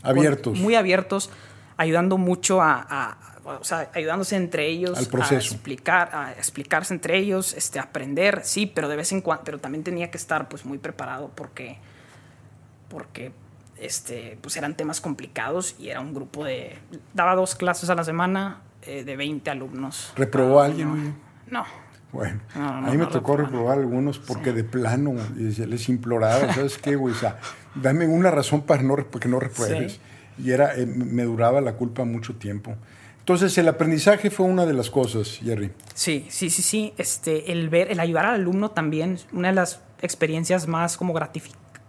[0.03, 0.59] abiertos.
[0.59, 1.31] Muy abiertos,
[1.77, 3.19] ayudando mucho a,
[3.61, 5.35] o sea, ayudándose entre ellos Al proceso.
[5.35, 9.59] a explicar, a explicarse entre ellos, este, aprender, sí, pero de vez en cuando, pero
[9.59, 11.79] también tenía que estar pues muy preparado porque,
[12.89, 13.33] porque
[13.79, 16.79] este, pues eran temas complicados y era un grupo de...
[17.15, 20.13] Daba dos clases a la semana eh, de 20 alumnos.
[20.17, 21.17] ¿Reprobó a alguien?
[21.47, 21.65] No.
[22.13, 27.15] Bueno, a mí me tocó reprobar algunos porque de plano les imploraba, ¿sabes qué, güey?
[27.15, 27.39] O sea,
[27.75, 30.01] dame una razón para no, que no repruebes.
[30.39, 32.77] Y era, eh, me duraba la culpa mucho tiempo.
[33.19, 35.71] Entonces, el aprendizaje fue una de las cosas, Jerry.
[35.93, 36.95] Sí, sí, sí, sí.
[36.97, 41.13] Este, el ver, el ayudar al alumno también, una de las experiencias más como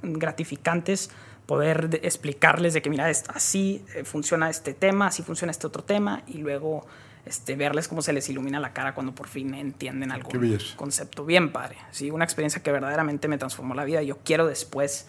[0.04, 1.12] gratificantes
[1.46, 6.24] poder explicarles de que, mira, así eh, funciona este tema, así funciona este otro tema,
[6.28, 6.86] y luego
[7.26, 11.26] este, verles cómo se les ilumina la cara cuando por fin entienden algún concepto.
[11.26, 11.78] Bien padre.
[11.92, 14.02] Sí, una experiencia que verdaderamente me transformó la vida.
[14.02, 15.08] Yo quiero después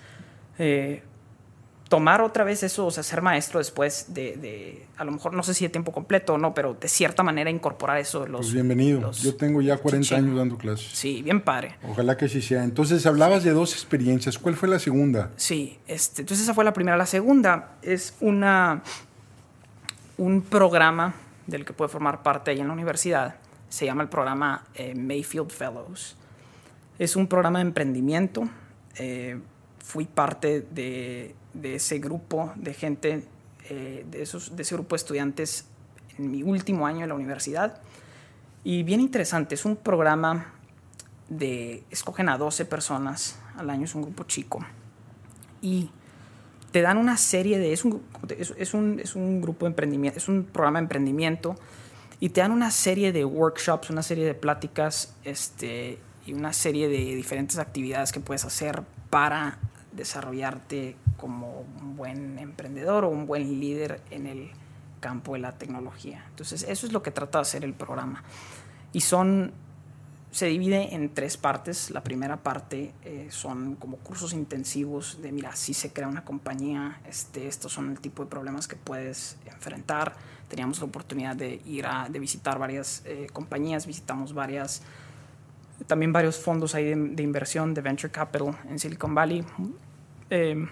[0.58, 1.02] eh,
[1.90, 5.54] tomar otra vez eso, o sea, ser maestro después de, a lo mejor no sé
[5.54, 8.26] si de tiempo completo o no, pero de cierta manera incorporar eso.
[8.26, 9.10] Los, pues bienvenido.
[9.10, 10.88] Yo tengo ya 40 años dando clases.
[10.92, 11.76] Sí, bien padre.
[11.88, 12.62] Ojalá que sí sea.
[12.62, 14.38] Entonces hablabas de dos experiencias.
[14.38, 15.32] ¿Cuál fue la segunda?
[15.36, 16.96] Sí, este, entonces esa fue la primera.
[16.96, 18.84] La segunda es una,
[20.16, 21.14] un programa
[21.50, 23.36] del que puede formar parte ahí en la universidad.
[23.68, 26.16] Se llama el programa eh, Mayfield Fellows.
[26.98, 28.48] Es un programa de emprendimiento.
[28.96, 29.38] Eh,
[29.78, 33.26] fui parte de de ese grupo de gente,
[33.68, 35.66] eh, de, esos, de ese grupo de estudiantes
[36.18, 37.80] en mi último año en la universidad.
[38.62, 40.52] Y bien interesante, es un programa
[41.28, 44.60] de, escogen a 12 personas al año, es un grupo chico.
[45.62, 45.90] Y
[46.70, 48.02] te dan una serie de, es un,
[48.36, 51.56] es, un, es un grupo de emprendimiento, es un programa de emprendimiento,
[52.20, 56.88] y te dan una serie de workshops, una serie de pláticas, este, y una serie
[56.88, 59.58] de diferentes actividades que puedes hacer para
[59.92, 64.50] desarrollarte como un buen emprendedor o un buen líder en el
[65.00, 66.24] campo de la tecnología.
[66.28, 68.22] Entonces, eso es lo que trata de hacer el programa.
[68.92, 69.52] Y son,
[70.30, 71.90] se divide en tres partes.
[71.90, 77.00] La primera parte eh, son como cursos intensivos de, mira, si se crea una compañía,
[77.08, 80.14] este, estos son el tipo de problemas que puedes enfrentar.
[80.48, 84.82] Teníamos la oportunidad de ir a de visitar varias eh, compañías, visitamos varias
[85.86, 89.44] también varios fondos ahí de, inversión de venture capital en Silicon Valley.
[90.28, 90.66] Eh,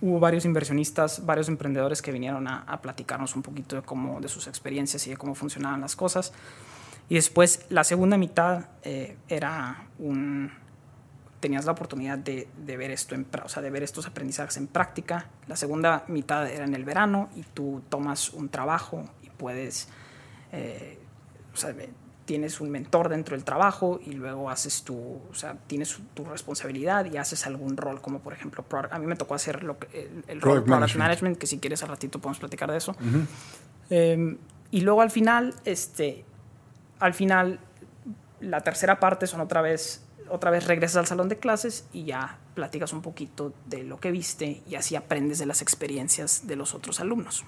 [0.00, 4.46] hubo varios inversionistas, varios emprendedores que vinieron a, platicarnos un poquito de, cómo, de sus
[4.46, 6.32] experiencias y de cómo funcionaban las cosas.
[7.08, 10.50] Y después la segunda mitad eh, era un...
[11.40, 14.68] Tenías la oportunidad de, de, ver esto en, o sea, de ver estos aprendizajes en
[14.68, 15.28] práctica.
[15.48, 19.88] La segunda mitad era en el verano y tú tomas un trabajo y puedes
[20.52, 20.98] eh,
[21.52, 21.74] o sea,
[22.24, 27.06] tienes un mentor dentro del trabajo y luego haces tu, o sea, tienes tu responsabilidad
[27.10, 30.40] y haces algún rol, como por ejemplo, a mí me tocó hacer lo que, el,
[30.40, 31.38] rol de Product management.
[31.38, 32.94] que si quieres al ratito podemos platicar de eso.
[33.90, 34.38] Em,
[34.70, 36.24] y luego al final, este,
[37.02, 37.60] al final,
[38.40, 42.38] la tercera parte son otra vez, otra vez regresas al salón de clases y ya
[42.54, 46.74] platicas un poquito de lo que viste y así aprendes de las experiencias de los
[46.74, 47.44] otros alumnos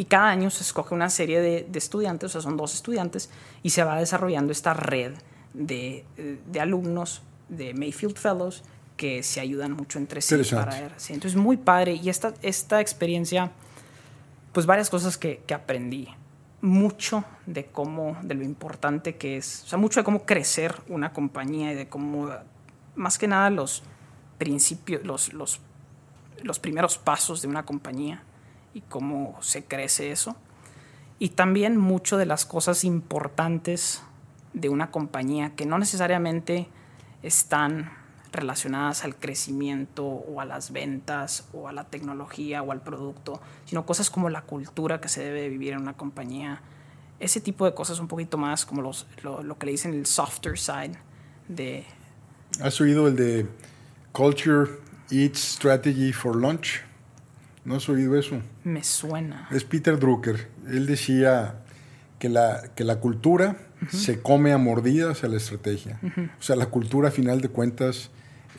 [0.00, 3.28] y cada año se escoge una serie de, estudiantes, o sea, son dos estudiantes,
[3.62, 5.12] y se va desarrollando esta red
[5.52, 6.06] de,
[6.58, 8.62] alumnos de Mayfield Fellows
[8.96, 10.92] que se ayudan mucho entre sí para ver.
[10.96, 11.92] Sí, entonces, muy padre.
[11.94, 13.52] Y esta, esta experiencia,
[14.52, 16.08] pues varias cosas que, aprendí.
[16.62, 21.12] Mucho de cómo, de lo importante que es, o sea, mucho de cómo crecer una
[21.12, 22.28] compañía y de cómo,
[22.94, 23.82] más que nada, los
[24.38, 25.60] principios, los, los,
[26.42, 28.22] los primeros pasos de una compañía
[28.74, 30.36] y cómo se crece eso.
[31.18, 34.02] Y también mucho de las cosas importantes
[34.52, 36.68] de una compañía que no necesariamente
[37.22, 37.99] están
[38.32, 43.86] relacionadas al crecimiento o a las ventas o a la tecnología o al producto, sino
[43.86, 46.60] cosas como la cultura que se debe vivir en una compañía.
[47.18, 50.06] Ese tipo de cosas un poquito más como los, lo, lo que le dicen el
[50.06, 50.92] softer side
[51.48, 51.84] de...
[52.62, 53.46] ¿Has oído el de
[54.12, 54.70] Culture
[55.10, 56.82] Eats Strategy for Lunch?
[57.64, 58.40] ¿No has oído eso?
[58.64, 59.48] Me suena.
[59.50, 60.48] Es Peter Drucker.
[60.66, 61.56] Él decía
[62.18, 63.56] que la, que la cultura
[63.90, 65.98] se come a mordidas a la estrategia.
[66.38, 68.10] O sea, la cultura, a final de cuentas,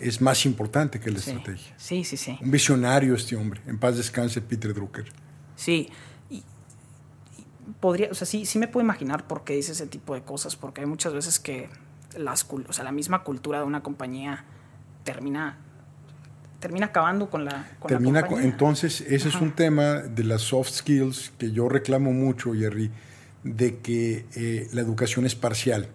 [0.02, 1.74] es más importante que la estrategia.
[1.78, 2.38] Sí, sí, sí.
[2.42, 3.62] Un visionario este hombre.
[3.68, 5.06] En paz descanse Peter Drucker.
[5.56, 5.90] Sí.
[7.80, 10.56] podría, o sea, sí, sí me puedo imaginar por qué dice ese tipo de cosas,
[10.56, 11.70] porque hay muchas veces que
[12.18, 14.46] las, o sea, la misma cultura de una compañía
[15.04, 15.58] termina
[16.60, 21.34] termina acabando con la, con termina entonces ese es un tema de las soft skills
[21.40, 22.92] que yo reclamo mucho Jerry
[23.44, 25.88] de que eh, la educación es parcial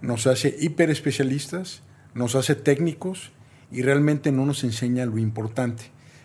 [0.00, 1.82] nos hace hiper especialistas
[2.14, 3.32] nos hace técnicos
[3.74, 5.84] y realmente no nos enseña lo importante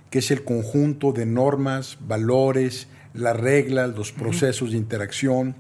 [0.10, 5.56] que es el conjunto de normas valores las reglas los procesos de interacción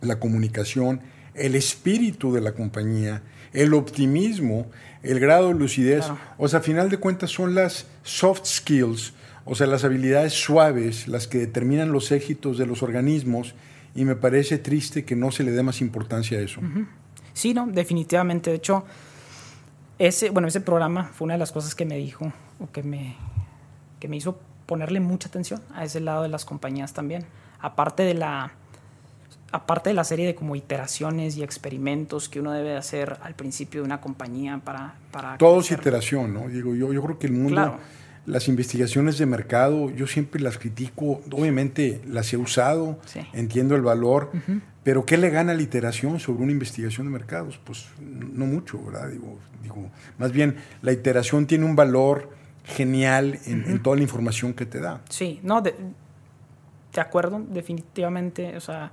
[0.00, 1.00] la comunicación
[1.34, 3.22] el espíritu de la compañía
[3.52, 4.66] el optimismo
[5.06, 6.04] el grado de lucidez.
[6.36, 11.08] O sea, a final de cuentas son las soft skills, o sea, las habilidades suaves,
[11.08, 13.54] las que determinan los éxitos de los organismos
[13.94, 16.60] y me parece triste que no se le dé más importancia a eso.
[17.32, 18.50] Sí, no, definitivamente.
[18.50, 18.84] De hecho,
[19.98, 23.16] ese, bueno, ese programa fue una de las cosas que me dijo o que me,
[24.00, 27.24] que me hizo ponerle mucha atención a ese lado de las compañías también.
[27.60, 28.52] Aparte de la
[29.52, 33.80] aparte de la serie de como iteraciones y experimentos que uno debe hacer al principio
[33.80, 34.96] de una compañía para...
[35.10, 36.48] para Todo es iteración, ¿no?
[36.48, 37.78] Digo, yo, yo creo que el mundo,
[38.26, 42.98] las investigaciones de mercado, yo siempre las critico, obviamente las he usado,
[43.32, 44.30] entiendo el valor,
[44.86, 47.58] pero ¿qué le gana la iteración sobre una investigación de mercados?
[47.64, 49.08] Pues no mucho, ¿verdad?
[49.08, 52.30] Digo, digo más bien la iteración tiene un valor
[52.62, 55.00] genial en, en toda la información que te da.
[55.08, 55.74] Sí, no, de,
[56.92, 58.92] de acuerdo, definitivamente, o sea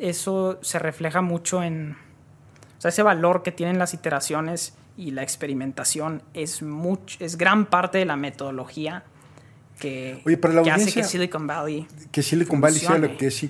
[0.00, 5.22] eso se refleja mucho en, o sea, ese valor que tienen las iteraciones y la
[5.22, 9.04] experimentación es, mucho, es gran parte de la metodología
[9.80, 10.22] que,
[10.72, 13.40] hace que Silicon Valley que Silicon Valley sea lo que es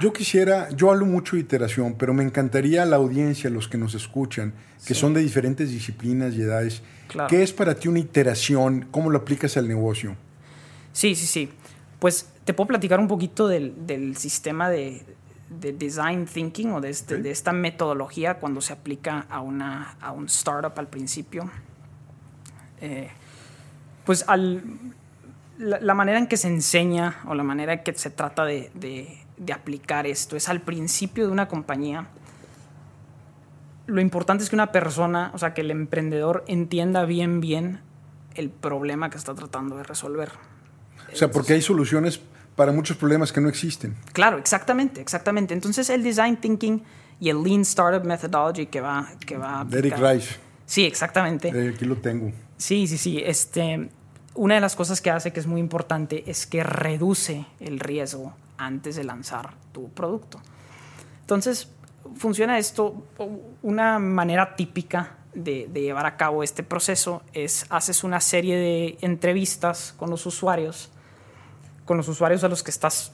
[0.00, 3.94] Yo quisiera, yo hablo mucho de iteración, pero me encantaría la audiencia, los que nos
[3.94, 4.52] escuchan,
[4.86, 6.82] que son de diferentes disciplinas y edades,
[7.28, 8.86] ¿qué es para ti una iteración?
[8.90, 10.16] ¿Cómo lo aplicas al negocio?
[10.92, 11.48] Sí, sí, sí.
[11.98, 15.02] Pues te puedo platicar un poquito del sistema de,
[15.60, 20.12] de design thinking o de, este, de, esta metodología cuando se aplica a, una, a
[20.12, 21.50] un startup al principio.
[22.80, 23.08] Eh,
[24.04, 24.62] pues al,
[25.58, 29.52] la, manera en que se enseña o la manera en que se trata de, de,
[29.52, 32.08] aplicar esto es al principio de una compañía.
[33.86, 37.80] Lo importante es que una persona, o sea, que el emprendedor entienda bien, bien
[38.34, 40.30] el problema que está tratando de resolver.
[41.12, 42.20] O sea, porque hay soluciones
[42.56, 43.94] para muchos problemas que no existen.
[44.12, 45.54] Claro, exactamente, exactamente.
[45.54, 46.82] Entonces el design thinking
[47.20, 50.36] y el lean startup methodology que va que va Eric Rice.
[50.66, 51.48] Sí, exactamente.
[51.48, 52.32] Eh, aquí lo tengo.
[52.56, 53.22] Sí, sí, sí.
[53.24, 53.90] Este,
[54.34, 58.34] una de las cosas que hace que es muy importante es que reduce el riesgo
[58.56, 60.40] antes de lanzar tu producto.
[61.20, 61.68] Entonces,
[62.16, 63.04] funciona esto,
[63.62, 68.98] una manera típica de, de, llevar a cabo este proceso es haces una serie de
[69.00, 70.90] entrevistas con los usuarios
[71.84, 73.12] con los usuarios a los que estás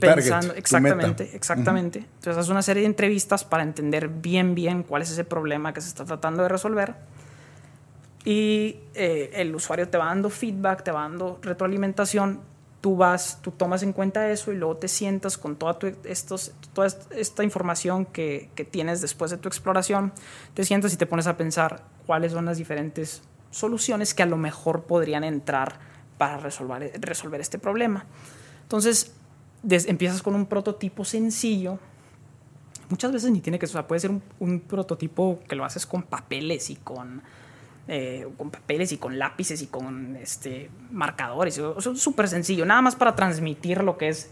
[0.00, 0.54] pensando.
[0.54, 1.98] exactamente, exactamente.
[2.00, 5.80] Entonces haces una serie de entrevistas para entender bien, bien cuál es ese problema que
[5.80, 6.94] se está tratando de resolver.
[8.26, 12.40] Y eh, el usuario te va dando feedback, te va dando retroalimentación.
[12.80, 16.52] Tú vas, tú tomas en cuenta eso y luego te sientas con toda, tu, estos,
[16.74, 20.12] toda esta información que, que tienes después de tu exploración.
[20.54, 24.36] Te sientas y te pones a pensar cuáles son las diferentes soluciones que a lo
[24.36, 25.78] mejor podrían entrar
[26.18, 28.04] para resolver, resolver este problema.
[28.62, 29.12] Entonces,
[29.62, 31.78] empiezas con un prototipo sencillo.
[32.88, 36.70] Muchas veces ni tiene que, o puede ser un, prototipo que lo haces con papeles
[36.70, 37.22] y con,
[37.88, 41.58] eh, con papeles y con lápices y con este, marcadores.
[41.58, 44.30] O sea, súper sencillo, nada más para transmitir lo que es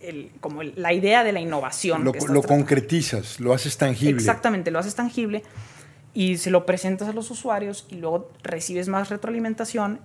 [0.00, 2.04] el, como la idea de la innovación.
[2.04, 4.16] Lo, lo concretizas, lo haces tangible.
[4.16, 5.42] Exactamente, lo haces tangible
[6.12, 10.00] y se lo presentas a los usuarios y luego recibes más retroalimentación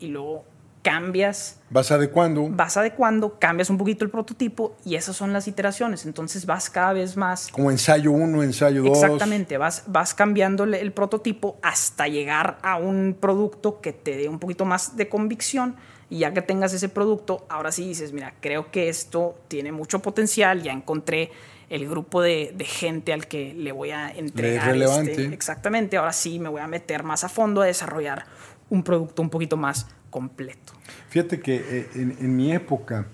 [0.00, 0.44] y luego
[0.82, 1.60] cambias.
[1.70, 2.48] Vas adecuando.
[2.50, 6.04] Vas adecuando, cambias un poquito el prototipo y esas son las iteraciones.
[6.04, 7.48] Entonces vas cada vez más.
[7.48, 9.02] Como ensayo 1, ensayo 2.
[9.02, 14.38] Exactamente, vas, vas cambiando el prototipo hasta llegar a un producto que te dé un
[14.38, 15.76] poquito más de convicción.
[16.10, 20.00] Y ya que tengas ese producto, ahora sí dices, mira, creo que esto tiene mucho
[20.00, 21.30] potencial, ya encontré
[21.70, 24.66] el grupo de, gente al que le voy a entregar.
[24.66, 25.12] relevante.
[25.12, 28.26] Este, exactamente, ahora sí me voy a meter más a fondo a desarrollar
[28.68, 30.74] un producto un poquito más completo.
[31.08, 33.06] Fíjate que eh, en, mi época,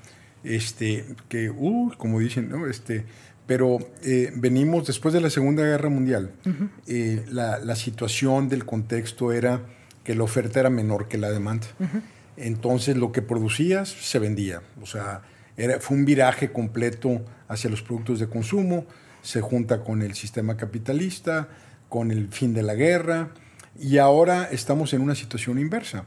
[0.45, 2.67] este, que, uh, como dicen, ¿no?
[2.67, 3.07] Este,
[3.47, 6.33] pero eh, venimos después de la Segunda Guerra Mundial,
[6.87, 9.63] eh, la, situación del contexto era
[10.05, 11.67] que la oferta era menor que la demanda.
[12.37, 14.61] Entonces lo que producías se vendía.
[14.83, 15.23] O sea,
[15.57, 18.85] era, fue un viraje completo hacia los productos de consumo,
[19.23, 21.49] se junta con el sistema capitalista,
[21.89, 23.31] con el fin de la guerra,
[23.79, 26.05] y ahora estamos en una situación inversa.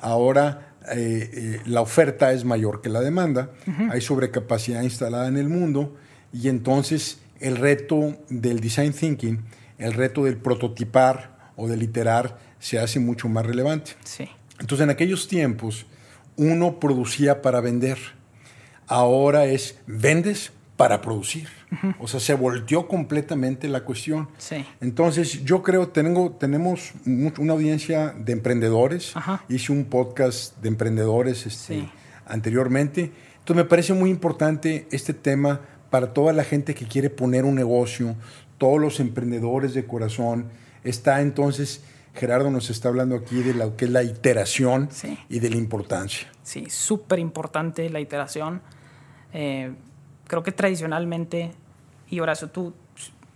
[0.00, 3.50] Ahora eh, eh, la oferta es mayor que la demanda,
[3.90, 5.96] hay sobrecapacidad instalada en el mundo
[6.32, 9.44] y entonces el reto del design thinking,
[9.78, 13.92] el reto del prototipar o del iterar se hace mucho más relevante.
[14.04, 14.28] Sí.
[14.60, 15.86] Entonces en aquellos tiempos
[16.36, 17.98] uno producía para vender,
[18.86, 21.48] ahora es vendes para producir.
[22.00, 24.28] O sea, se volteó completamente la cuestión.
[24.38, 24.64] Sí.
[24.80, 29.14] Entonces, yo creo tengo, tenemos una audiencia de emprendedores.
[29.16, 29.44] Ajá.
[29.48, 31.88] Hice un podcast de emprendedores este, Sí.
[32.26, 33.12] anteriormente.
[33.40, 37.54] Entonces, me parece muy importante este tema para toda la gente que quiere poner un
[37.54, 38.14] negocio,
[38.58, 40.46] todos los emprendedores de corazón.
[40.84, 41.82] Está entonces,
[42.14, 45.18] Gerardo nos está hablando aquí de lo que es la iteración Sí.
[45.28, 46.28] y de la importancia.
[46.42, 48.60] Sí, súper importante la iteración.
[49.32, 49.72] Eh,
[50.28, 51.50] creo que tradicionalmente,
[52.08, 52.72] y Horacio, tú,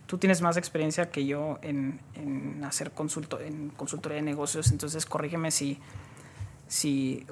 [0.07, 5.05] tú tienes más experiencia que yo en, en hacer consulto, en consultoría de negocios, entonces
[5.07, 5.79] corrígeme si,
[6.69, 7.27] si,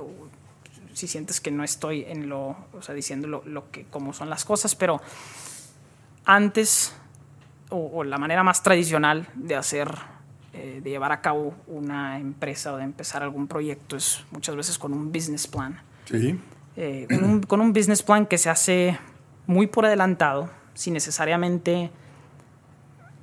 [0.93, 4.29] si sientes que no estoy en lo, o sea, diciendo lo, lo que, cómo son
[4.29, 5.01] las cosas, pero
[6.25, 6.95] antes,
[7.69, 9.95] o, o la manera más tradicional de hacer,
[10.55, 14.79] eh, de llevar a cabo una empresa o de empezar algún proyecto es muchas veces
[14.79, 15.81] con un business plan.
[16.07, 16.41] Sí.
[16.77, 18.99] Eh, con, un, con un business plan que se hace
[19.51, 21.91] muy por adelantado, sin necesariamente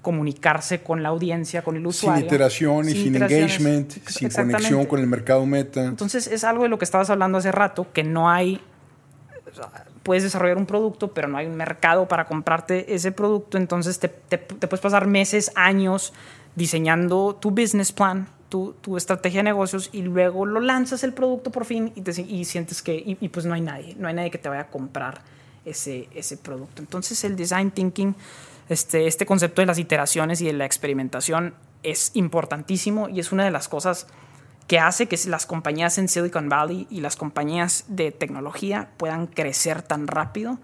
[0.02, 2.26] comunicarse con la audiencia, con el Sin usuario.
[2.26, 3.60] iteración y sin, iteraciones.
[3.60, 5.84] engagement, sin conexión con el mercado meta.
[5.86, 8.62] Entonces es algo de lo que estabas hablando hace rato, que no hay,
[9.52, 13.58] o sea, puedes desarrollar un producto, pero no hay un mercado para comprarte ese producto,
[13.58, 16.14] entonces te, te- te puedes pasar meses, años
[16.56, 21.52] diseñando tu business plan, tu, tu estrategia de negocios y luego lo lanzas el producto
[21.52, 24.14] por fin y, te, y sientes que, y, y pues no hay nadie, no hay
[24.14, 25.22] nadie que te vaya a comprar
[25.70, 26.82] ese, ese producto.
[26.82, 28.16] Entonces el design thinking,
[28.70, 31.54] este, este concepto de las iteraciones y de la experimentación
[31.84, 34.08] es importantísimo y es una de las cosas
[34.68, 39.82] que hace que las compañías en Silicon Valley y las compañías de tecnología puedan crecer
[39.82, 40.58] tan rápido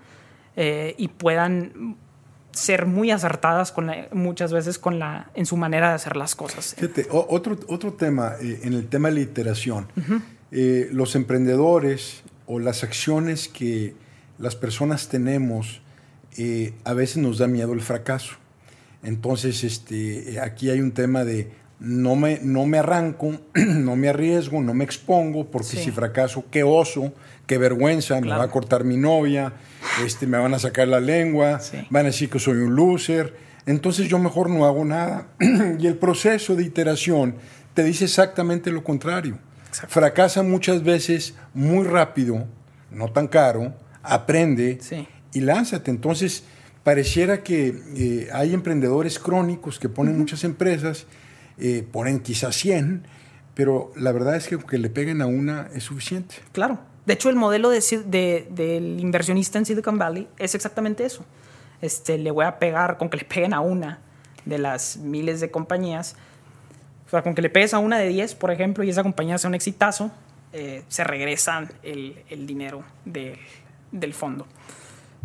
[0.57, 1.95] eh, y puedan
[2.51, 6.35] ser muy acertadas con la- muchas veces con la, en su manera de hacer las
[6.35, 6.75] cosas.
[6.77, 9.87] Fíjate, otro, otro tema, eh, en el tema de la iteración,
[10.51, 13.95] eh, los emprendedores o las acciones que
[14.37, 15.81] las personas tenemos,
[16.37, 18.35] eh, a veces nos da miedo el fracaso.
[19.03, 24.61] Entonces, este, aquí hay un tema de no me, no me arranco, no me arriesgo,
[24.61, 25.77] no me expongo, porque Sí.
[25.85, 27.13] si fracaso, qué oso,
[27.45, 29.53] qué vergüenza, me va a cortar mi novia,
[30.05, 31.77] este, me van a sacar la lengua, Sí.
[31.89, 33.35] van a decir que soy un loser.
[33.65, 35.27] Entonces yo mejor no hago nada.
[35.79, 37.35] y el proceso de iteración
[37.73, 39.37] te dice exactamente lo contrario.
[39.67, 39.93] Exacto.
[39.93, 42.45] Fracasa muchas veces muy rápido,
[42.91, 45.07] no tan caro, aprende Sí.
[45.33, 45.89] y lánzate.
[45.91, 46.43] Entonces
[46.83, 51.05] pareciera que eh, hay emprendedores crónicos que ponen muchas empresas,
[51.57, 53.03] eh, ponen quizás 100,
[53.53, 56.35] pero la verdad es que que le peguen a una es suficiente.
[56.51, 56.79] Claro.
[57.05, 61.25] De hecho, el modelo de, Sil- de- del inversionista en Silicon Valley es exactamente eso.
[61.81, 63.99] Este, le voy a pegar con que le peguen a una
[64.45, 66.15] de las miles de compañías.
[67.07, 69.37] O sea, con que le pegues a una de 10, por ejemplo, y esa compañía
[69.37, 70.11] sea un exitazo,
[70.53, 73.37] eh, se regresan el, el dinero de-
[73.93, 74.45] del fondo.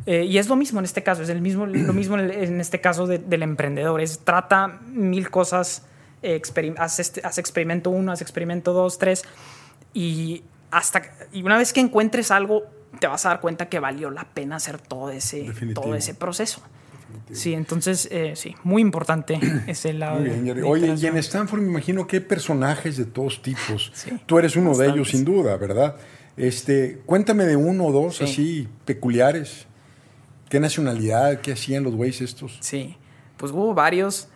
[0.06, 2.80] Eh, y es lo mismo en este caso, es el mismo, lo mismo en este
[2.80, 4.00] caso de- del emprendedor.
[4.00, 5.82] Es, trata mil cosas,
[6.22, 9.24] eh, experim- haz, este- haz experimento uno, haz experimento dos, tres,
[9.92, 11.02] y, hasta,
[11.32, 12.62] y una vez que encuentres algo,
[13.00, 15.82] te vas a dar cuenta que valió la pena hacer todo ese, Definitivo.
[15.82, 16.62] todo ese proceso.
[17.32, 20.16] Sí, entonces, eh, sí, muy importante ese lado.
[20.20, 20.60] Muy de- bien, Jerry.
[20.62, 23.90] de Oye, y en Stanford me imagino que hay personajes de todos tipos.
[23.94, 25.96] Sí, Tú eres uno de ellos, sin duda, ¿verdad?
[26.38, 28.24] Este, cuéntame de uno o dos Sí.
[28.24, 29.66] así peculiares.
[30.48, 31.40] ¿Qué nacionalidad?
[31.40, 32.58] ¿Qué hacían los güeyes estos?
[32.60, 32.96] Sí,
[33.36, 34.28] pues hubo varios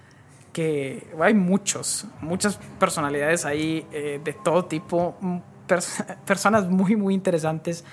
[0.52, 7.14] que hay muchos, muchas personalidades ahí eh, de todo tipo, mm, pers- personas muy, muy
[7.14, 7.84] interesantes.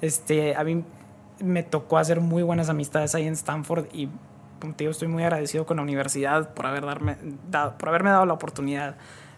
[0.00, 0.82] Este, a mí
[1.44, 4.08] me tocó hacer muy buenas amistades ahí en Stanford y
[4.60, 7.16] contigo estoy muy agradecido con la universidad por, haber darme,
[7.50, 8.96] dado, por haberme dado la oportunidad.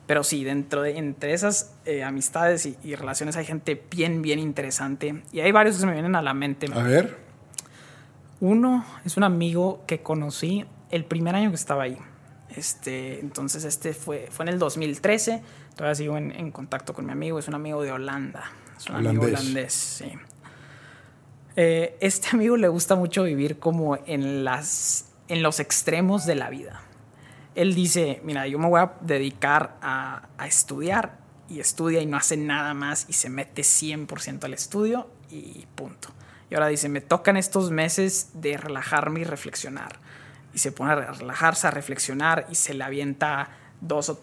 [0.09, 4.38] Pero sí, dentro de entre esas eh, amistades y, y relaciones hay gente bien, bien
[4.38, 5.23] interesante.
[5.33, 6.66] Y hay varios que se me vienen a la mente.
[6.75, 7.18] A ver,
[8.40, 11.99] Uno es un amigo que conocí el primer año que estaba ahí.
[12.57, 15.42] Este, entonces, este fue, fue en el 2013.
[15.77, 17.38] Todavía sigo en, en contacto con mi amigo.
[17.38, 18.50] Es un amigo de Holanda.
[18.79, 19.40] Es un amigo Holandés.
[19.40, 20.13] holandés, sí.
[21.56, 26.48] Eh, este amigo le gusta mucho vivir como en, las, en los extremos de la
[26.48, 26.81] vida.
[27.59, 32.37] Él dice, mira, yo me voy a dedicar a, estudiar y estudia y no hace
[32.37, 36.11] nada más y se mete 100% al estudio y punto.
[36.50, 39.98] Y ahora dice, me tocan estos meses de relajarme y reflexionar.
[40.54, 43.50] Y se pone a relajarse, a reflexionar y se le avienta
[43.81, 44.21] dos o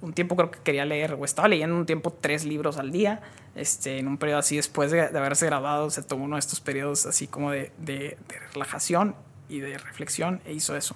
[0.00, 3.20] un tiempo creo que quería leer, o estaba leyendo un tiempo tres libros al día,
[3.56, 7.04] este, en un periodo así después de, haberse graduado, se tomó uno de estos periodos
[7.04, 8.16] así como de
[8.54, 9.16] relajación
[9.48, 10.94] y de reflexión e hizo eso.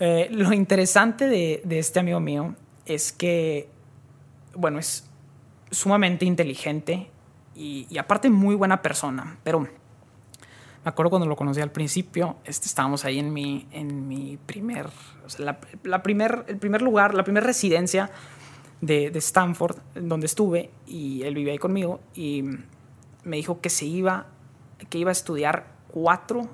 [0.00, 2.54] Eh, lo interesante de, de, este amigo mío
[2.86, 3.68] es que,
[4.54, 5.08] bueno, es
[5.70, 7.10] sumamente inteligente
[7.54, 9.68] y, y, aparte muy buena persona, pero me
[10.84, 14.86] acuerdo cuando lo conocí al principio, este, estábamos ahí en mi, en mi primer,
[15.26, 18.10] o sea, la, la, primer, el primer lugar, la primera residencia
[18.80, 22.44] de, de Stanford, donde estuve, y él vivía ahí conmigo, y
[23.24, 24.26] me dijo que se iba,
[24.88, 26.48] que iba a estudiar cuatro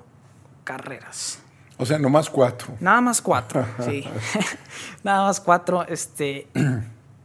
[0.63, 1.44] carreras.
[1.77, 2.75] O sea, nomás cuatro.
[2.79, 4.05] Nada más cuatro, sí.
[5.03, 5.85] Nada más cuatro.
[5.87, 6.47] Este,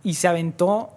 [0.03, 0.91] y se aventó,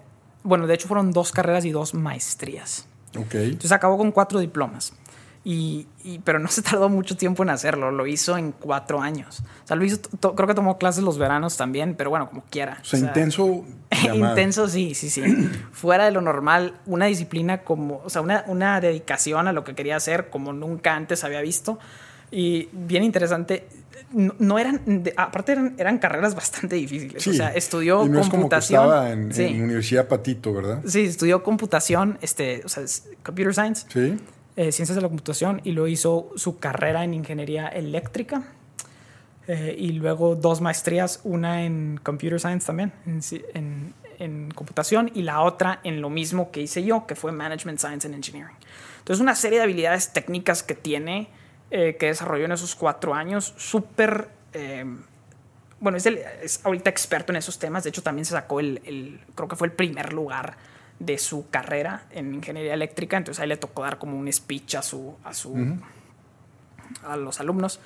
[0.43, 2.87] bueno, de hecho fueron dos carreras y dos maestrías.
[3.17, 3.35] Ok.
[3.35, 4.93] Entonces acabó con cuatro diplomas.
[5.45, 9.43] Y, y, pero no se tardó mucho tiempo en hacerlo, lo hizo en cuatro años.
[9.65, 9.99] O sea, lo hizo,
[10.35, 12.77] creo que tomó clases los veranos también, pero bueno, como quiera.
[12.81, 13.65] O sea, o sea intenso.
[14.13, 15.21] intenso, sí, sí, sí.
[15.73, 19.75] Fuera de lo normal, una disciplina como, o sea, una, una dedicación a lo que
[19.75, 21.77] quería hacer como nunca antes había visto.
[22.33, 23.67] Y bien interesante,
[24.11, 27.21] no, no eran, de, aparte eran, eran, carreras bastante difíciles.
[27.21, 27.29] Sí.
[27.29, 28.27] O sea, estudió y no computación.
[28.27, 29.43] Es como que estaba en, sí.
[29.43, 30.81] en, Universidad Patito, ¿verdad?
[30.85, 32.83] Sí, estudió computación, este, o sea,
[33.23, 33.85] computer science.
[33.87, 34.17] Sí.
[34.55, 38.43] Eh, ciencias de la computación y luego hizo su carrera en ingeniería eléctrica
[39.47, 43.19] eh, y luego dos maestrías, una en computer science también, en,
[43.55, 47.79] en, en, computación y la otra en lo mismo que hice yo, que fue management
[47.79, 48.55] science and engineering.
[48.99, 51.29] Entonces una serie de habilidades técnicas que tiene,
[51.75, 54.29] eh, que desarrolló en esos cuatro años, súper...
[54.53, 54.85] Eh,
[55.79, 58.79] bueno, es, el, es, ahorita experto en esos temas, de hecho también se sacó el,
[58.85, 60.55] el creo que fue el primer lugar
[60.99, 64.83] de su carrera en ingeniería eléctrica, entonces ahí le tocó dar como un speech a
[64.83, 65.79] su a su uh -huh.
[67.07, 67.79] a los alumnos.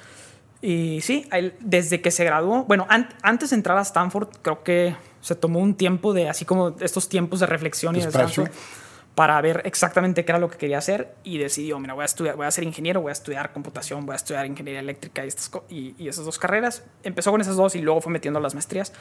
[0.61, 4.63] Y sí, él, desde que se graduó, bueno, an antes de entrar a Stanford, creo
[4.63, 8.43] que se tomó un tiempo de así como estos tiempos de reflexión y Despacio.
[8.43, 8.86] de descanso
[9.17, 12.35] para ver exactamente qué era lo que quería hacer y decidió, mira, voy a estudiar,
[12.35, 15.49] voy a ser ingeniero, voy a estudiar computación, voy a estudiar ingeniería eléctrica y, estas,
[15.69, 16.83] y, y esas dos carreras.
[17.01, 18.93] Empezó con esas dos y luego fue metiendo las maestrías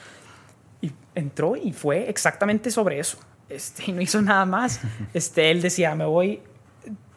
[0.81, 4.81] y entró y fue exactamente sobre eso este, y no hizo nada más.
[5.13, 6.41] Este, él decía, me voy,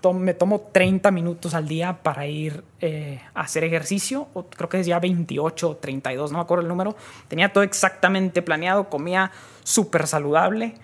[0.02, 4.68] to me tomo 30 minutos al día para ir eh, a hacer ejercicio, o creo
[4.68, 6.96] que decía 28 o 32, no me acuerdo el número.
[7.28, 9.32] Tenía todo exactamente planeado, comía
[9.64, 10.74] súper saludable.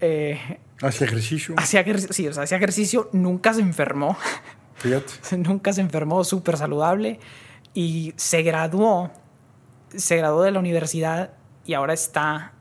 [0.00, 1.54] Eh, ¿Hacía ejercicio?
[1.58, 4.16] Hacía sí, o sea, hacía ejercicio, nunca se enfermó.
[4.76, 5.12] Fíjate.
[5.38, 7.20] nunca se enfermó, súper saludable.
[7.72, 9.10] Y se graduó,
[9.94, 11.32] se graduó de la universidad
[11.64, 12.52] y ahora está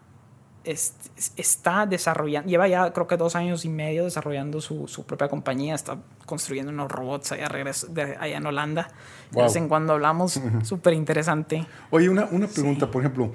[0.66, 5.76] está desarrollando, lleva ya creo que dos años y medio desarrollando su, su propia compañía,
[5.76, 8.88] está construyendo unos robots allá, regreso, de, allá en Holanda.
[9.32, 9.42] Wow.
[9.42, 11.66] De vez en cuando hablamos, súper interesante.
[11.90, 12.92] Oye, una, una pregunta, sí.
[12.92, 13.34] por ejemplo,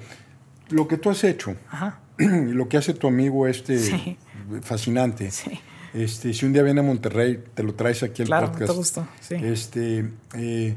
[0.69, 1.99] lo que tú has hecho Ajá.
[2.17, 4.17] lo que hace tu amigo este sí.
[4.61, 5.31] Fascinante.
[5.31, 5.59] Sí.
[5.93, 8.65] Este, si un día viene a Monterrey, te lo traes aquí al claro, podcast.
[8.65, 9.07] Claro, gusto.
[9.21, 9.35] Sí.
[9.35, 10.75] Este, eh,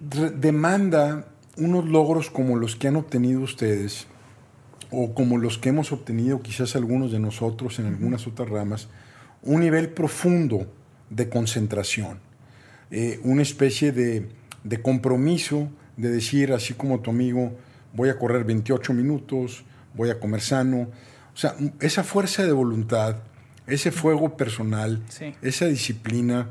[0.00, 4.06] demanda unos logros como los que han obtenido ustedes
[4.90, 8.88] o como los que hemos obtenido quizás algunos de nosotros en algunas otras ramas,
[9.42, 10.66] un nivel profundo
[11.10, 12.18] de concentración,
[12.90, 14.28] eh, una especie de,
[14.64, 17.52] de, compromiso de decir, así como tu amigo,
[17.94, 20.88] voy a correr 28 minutos, voy a comer sano,
[21.40, 23.16] sea, esa fuerza de voluntad,
[23.66, 25.34] ese fuego personal, sí.
[25.42, 26.48] esa disciplina,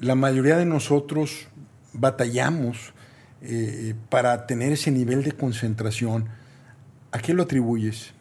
[0.00, 1.46] la mayoría de nosotros
[1.92, 2.92] batallamos
[3.42, 6.28] eh, para tener ese nivel de concentración
[7.16, 8.12] ¿A qué lo atribuyes?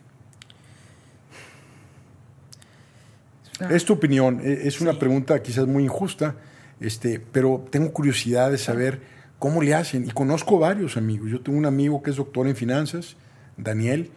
[3.59, 3.67] Ah.
[3.71, 4.97] Es tu opinión, e, es una sí.
[4.99, 6.37] pregunta quizás muy injusta,
[6.79, 9.01] este, pero tengo curiosidad de saber
[9.37, 10.05] cómo le hacen.
[10.05, 11.29] Y conozco varios amigos.
[11.29, 13.17] Yo tengo un amigo que es doctor en finanzas,
[13.57, 14.11] Daniel.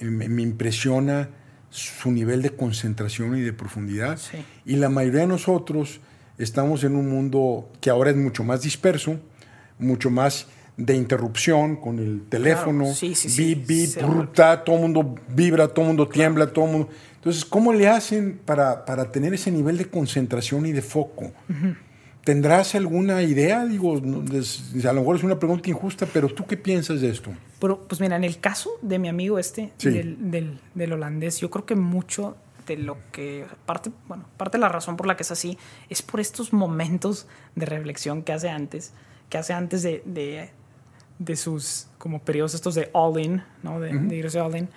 [0.00, 1.30] Me, me impresiona
[1.70, 4.18] su nivel de concentración y de profundidad.
[4.18, 4.38] Sí.
[4.64, 6.00] Y la mayoría de nosotros
[6.38, 9.20] estamos en un mundo que ahora es mucho más disperso,
[9.78, 10.46] mucho más
[10.76, 12.94] de interrupción con el teléfono, claro.
[12.94, 16.70] sí, sí, bip, bip, bruta, todo el mundo vibra, todo el mundo tiembla, todo el
[16.70, 16.88] mundo...
[17.16, 21.32] Entonces, ¿cómo le hacen para, para tener ese nivel de concentración y de foco?
[21.48, 21.76] Uh -huh.
[22.28, 23.64] ¿Tendrás alguna idea?
[23.64, 27.30] Digo, a lo mejor es una pregunta injusta, pero ¿tú qué piensas de esto?
[27.58, 29.88] Pero, pues mira, en el caso de mi amigo este, sí.
[29.88, 34.60] del, del, del, holandés, yo creo que mucho de lo que, parte, bueno, parte de
[34.60, 35.56] la razón por la que es así,
[35.88, 38.92] es por estos momentos de reflexión que hace antes,
[39.30, 40.50] que hace antes de, de
[41.18, 43.80] de sus como periodos estos de all-in, ¿no?
[43.80, 44.06] de, uh -huh.
[44.06, 44.68] de, irse all-in,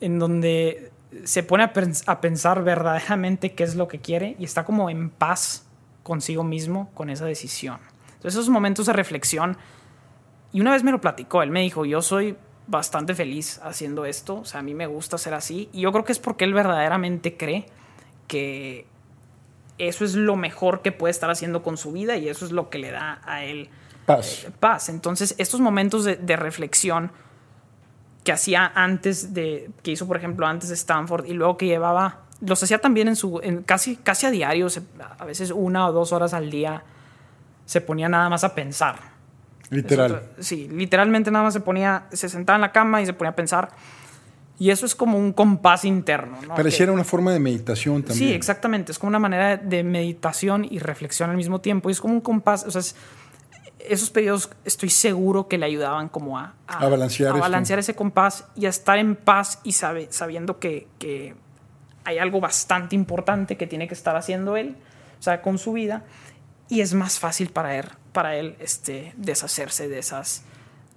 [0.00, 0.90] en donde
[1.22, 4.90] se pone a, pens a, pensar verdaderamente qué es lo que quiere y está como
[4.90, 5.66] en paz
[6.02, 7.78] consigo mismo con esa decisión.
[8.06, 9.56] Entonces esos momentos de reflexión,
[10.52, 12.36] y una vez me lo platicó, él me dijo, yo soy
[12.66, 16.04] bastante feliz haciendo esto, o sea, a mí me gusta ser así, y yo creo
[16.04, 17.66] que es porque él verdaderamente cree
[18.28, 18.86] que
[19.78, 22.70] eso es lo mejor que puede estar haciendo con su vida y eso es lo
[22.70, 23.68] que le da a él
[24.06, 24.44] paz.
[24.44, 24.88] Eh, paz.
[24.88, 27.10] Entonces, estos momentos de, de, reflexión
[28.24, 32.20] que hacía antes de, que hizo por ejemplo antes de Stanford y luego que llevaba,
[32.44, 34.66] los hacía también en su, en casi, casi a diario,
[35.18, 36.82] a veces una o dos horas al día,
[37.64, 38.96] se ponía nada más a pensar.
[39.70, 40.22] Literal.
[40.34, 43.30] Eso, sí, literalmente nada más se ponía, se sentaba en la cama y se ponía
[43.30, 43.70] a pensar.
[44.58, 46.38] Y eso es como un compás interno.
[46.46, 46.54] ¿no?
[46.54, 48.28] Pareciera que, una forma de meditación también.
[48.28, 48.92] Sí, exactamente.
[48.92, 51.88] Es como una manera de meditación y reflexión al mismo tiempo.
[51.88, 52.64] Y es como un compás.
[52.66, 52.94] O sea, es,
[53.88, 57.94] esos periodos estoy seguro que le ayudaban como a, a, a balancear, a balancear ese
[57.94, 61.34] compás y a estar en paz y sabe, sabiendo que, que,
[62.04, 64.76] hay algo bastante importante que tiene que estar haciendo él,
[65.18, 66.04] o sea, con su vida.
[66.68, 70.42] Y es más fácil para él, para él este, deshacerse de esas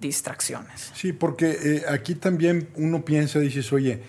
[0.00, 0.92] distracciones.
[0.94, 4.00] Sí, porque eh, aquí también uno piensa, dices, oye, eh,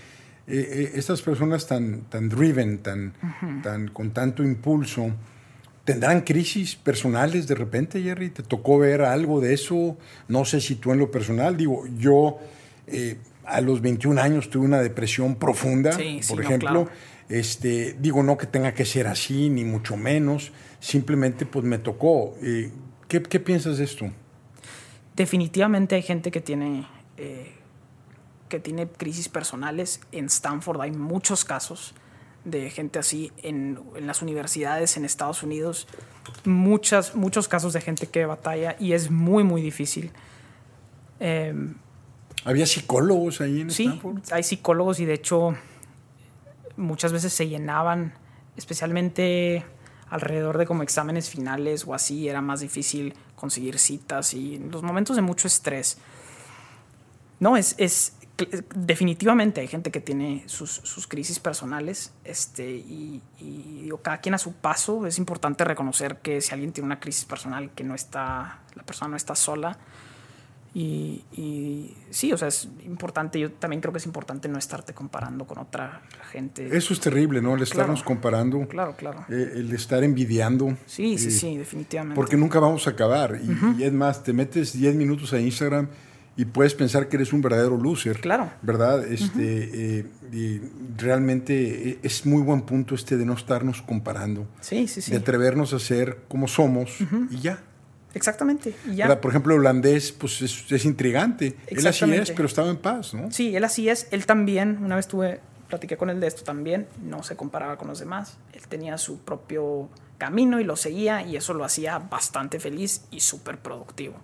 [0.48, 3.62] eh, estas personas tan, tan driven, tan, uh -huh.
[3.62, 5.12] tan, con tanto impulso,
[5.84, 8.30] ¿tendrán crisis personales de repente, Jerry?
[8.30, 9.98] ¿Te tocó ver algo de eso?
[10.30, 12.40] No sé si tú en lo personal, digo, yo
[12.88, 13.18] eh,
[13.48, 16.72] a los 21 años tuve una depresión profunda, sí, por sí, ejemplo.
[16.72, 16.98] No, claro.
[17.30, 22.36] este, digo, no que tenga que ser así, ni mucho menos, simplemente pues me tocó.
[22.42, 22.72] Eh,
[23.08, 24.12] ¿qué, ¿Qué piensas de esto?
[25.18, 26.88] definitivamente hay gente que tiene,
[27.18, 27.52] eh,
[28.48, 30.00] que tiene crisis personales.
[30.14, 31.94] En Stanford hay muchos casos
[32.46, 35.88] de gente así en, en, las universidades en Estados Unidos.
[36.46, 40.12] Muchas, muchos casos de gente que batalla y es muy, muy difícil.
[41.20, 41.54] Eh,
[42.46, 44.22] ¿Había psicólogos ahí en sí, Stanford?
[44.32, 45.56] hay psicólogos y de hecho
[46.78, 48.14] muchas veces se llenaban,
[48.56, 49.66] especialmente
[50.10, 54.84] alrededor de como exámenes finales o así, era más difícil conseguir citas y en los
[54.84, 55.98] momentos de mucho estrés.
[57.40, 58.14] No, es, es
[58.76, 64.36] definitivamente hay gente que tiene sus, sus crisis personales este, y, y, digo, cada quien
[64.36, 65.08] a su paso.
[65.08, 69.10] Es importante reconocer que si alguien tiene una crisis personal, que no está, la persona
[69.10, 69.78] no está sola.
[70.80, 74.94] Y, y, sí, o sea, es importante, yo también creo que es importante no estarte
[74.94, 76.70] comparando con otra gente.
[76.78, 77.56] Eso es terrible, ¿no?
[77.56, 78.68] El estarnos claro, comparando.
[78.68, 79.26] Claro, claro.
[79.28, 80.78] Eh, el estar envidiando.
[80.86, 82.16] Sí, sí, eh, sí, definitivamente.
[82.16, 83.40] Porque nunca vamos a acabar.
[83.44, 83.80] Y, uh -huh.
[83.80, 85.88] y, es más, te metes 10 minutos a Instagram
[86.36, 88.20] y puedes pensar que eres un verdadero loser.
[88.20, 88.52] Claro.
[88.62, 89.04] ¿Verdad?
[89.04, 89.72] Este, uh -huh.
[89.74, 90.62] eh, y
[90.96, 94.48] realmente es muy buen punto este de no estarnos comparando.
[94.62, 95.10] Sí, sí, sí.
[95.10, 97.28] De atrevernos a ser como somos uh -huh.
[97.32, 97.64] y ya.
[98.18, 98.76] Exactamente.
[98.86, 99.22] Y ya.
[99.22, 101.56] Por ejemplo, el holandés, pues es, es intrigante.
[101.68, 103.32] Él así es, pero estaba en paz, ¿no?
[103.32, 104.08] Sí, él así es.
[104.12, 105.40] Él también, una vez tuve,
[105.70, 108.38] platiqué con él de esto también, no se comparaba con los demás.
[108.54, 113.20] Él tenía su propio camino y lo seguía y eso lo hacía bastante feliz y
[113.20, 114.16] súper productivo.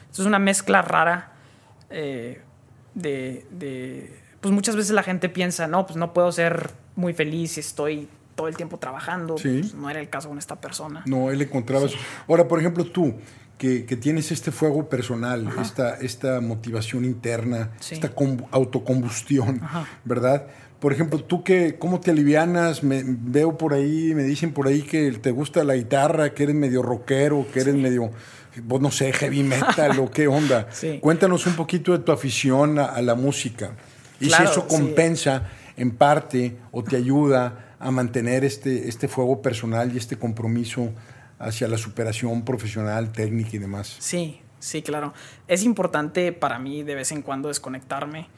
[0.00, 1.32] Entonces es una mezcla rara
[1.90, 2.40] eh,
[2.94, 7.52] de, de, Pues muchas veces la gente piensa, no, pues no puedo ser muy feliz
[7.52, 8.08] si estoy
[8.38, 9.36] todo el tiempo trabajando.
[9.36, 9.58] Sí.
[9.60, 11.02] Pues no era el caso con esta persona.
[11.06, 11.94] No, él encontraba Sí.
[11.96, 12.04] eso.
[12.28, 13.14] Ahora, por ejemplo, tú,
[13.58, 17.94] que, que tienes este fuego personal, esta, esta motivación interna, Sí.
[17.96, 19.86] esta com- autocombustión, Ajá.
[20.04, 20.46] ¿verdad?
[20.78, 22.84] Por ejemplo, tú que, ¿cómo te alivianas?
[22.84, 26.54] Me, veo por ahí, me dicen por ahí que te gusta la guitarra, que eres
[26.54, 28.12] medio rockero, que eres medio,
[28.62, 30.68] vos no sé, heavy metal o qué onda.
[30.72, 31.00] Sí.
[31.00, 33.72] Cuéntanos un poquito de tu afición a, a la música.
[34.20, 34.76] Y Claro, si eso sí.
[34.76, 40.92] compensa en parte o te ayuda a mantener este, este fuego personal y este compromiso
[41.38, 43.96] hacia la superación profesional, técnica y demás.
[44.00, 45.14] Sí, sí, claro.
[45.46, 48.28] Es importante para mí de vez en cuando desconectarme.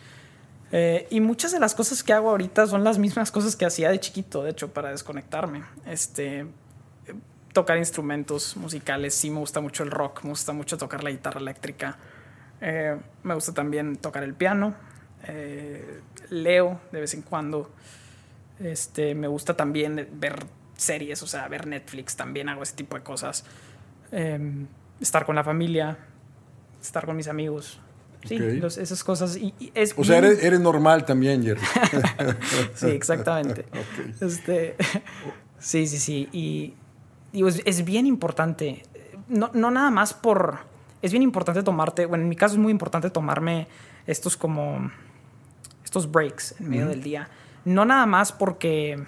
[0.72, 3.90] Eh, y muchas de las cosas que hago ahorita son las mismas cosas que hacía
[3.90, 5.62] de chiquito, de hecho, para desconectarme.
[5.86, 6.46] Este,
[7.52, 11.40] tocar instrumentos musicales, sí me gusta mucho el rock, me gusta mucho tocar la guitarra
[11.40, 11.96] eléctrica.
[12.60, 14.74] Eh, me gusta también tocar el piano.
[15.26, 17.70] eh, leo de vez en cuando.
[18.60, 20.44] Este, me gusta también ver
[20.76, 23.44] series, o sea, ver Netflix, también hago ese tipo de cosas.
[24.12, 24.66] Eh,
[25.00, 25.98] estar con la familia,
[26.80, 27.80] estar con mis amigos.
[28.26, 29.36] Sí, los- esas cosas.
[29.36, 31.60] Y, y es O sea, bien- eres, eres normal también, Jerry.
[32.74, 33.64] sí, exactamente.
[34.20, 34.76] Este,
[35.58, 36.28] sí, sí, sí.
[36.32, 36.74] Y
[37.46, 38.82] es, es bien importante.
[39.28, 40.58] No, no nada más por.
[41.00, 42.04] Es bien importante tomarte.
[42.04, 43.68] Bueno, en mi caso es muy importante tomarme
[44.06, 44.90] estos como.
[45.82, 47.28] Estos breaks en medio del día.
[47.64, 49.02] No nada más porque.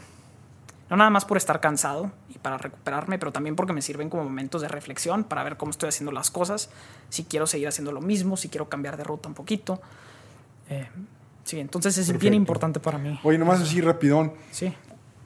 [0.90, 4.24] No nada más por estar cansado y para recuperarme, pero también porque me sirven como
[4.24, 6.68] momentos de reflexión para ver cómo estoy haciendo las cosas,
[7.08, 9.80] si quiero seguir haciendo lo mismo, si quiero cambiar de ruta un poquito.
[10.68, 10.86] Eh,
[11.44, 12.34] sí, entonces es bien Perfecto.
[12.36, 13.18] importante para mí.
[13.22, 14.70] Oye, nomás así rapidón, Sí,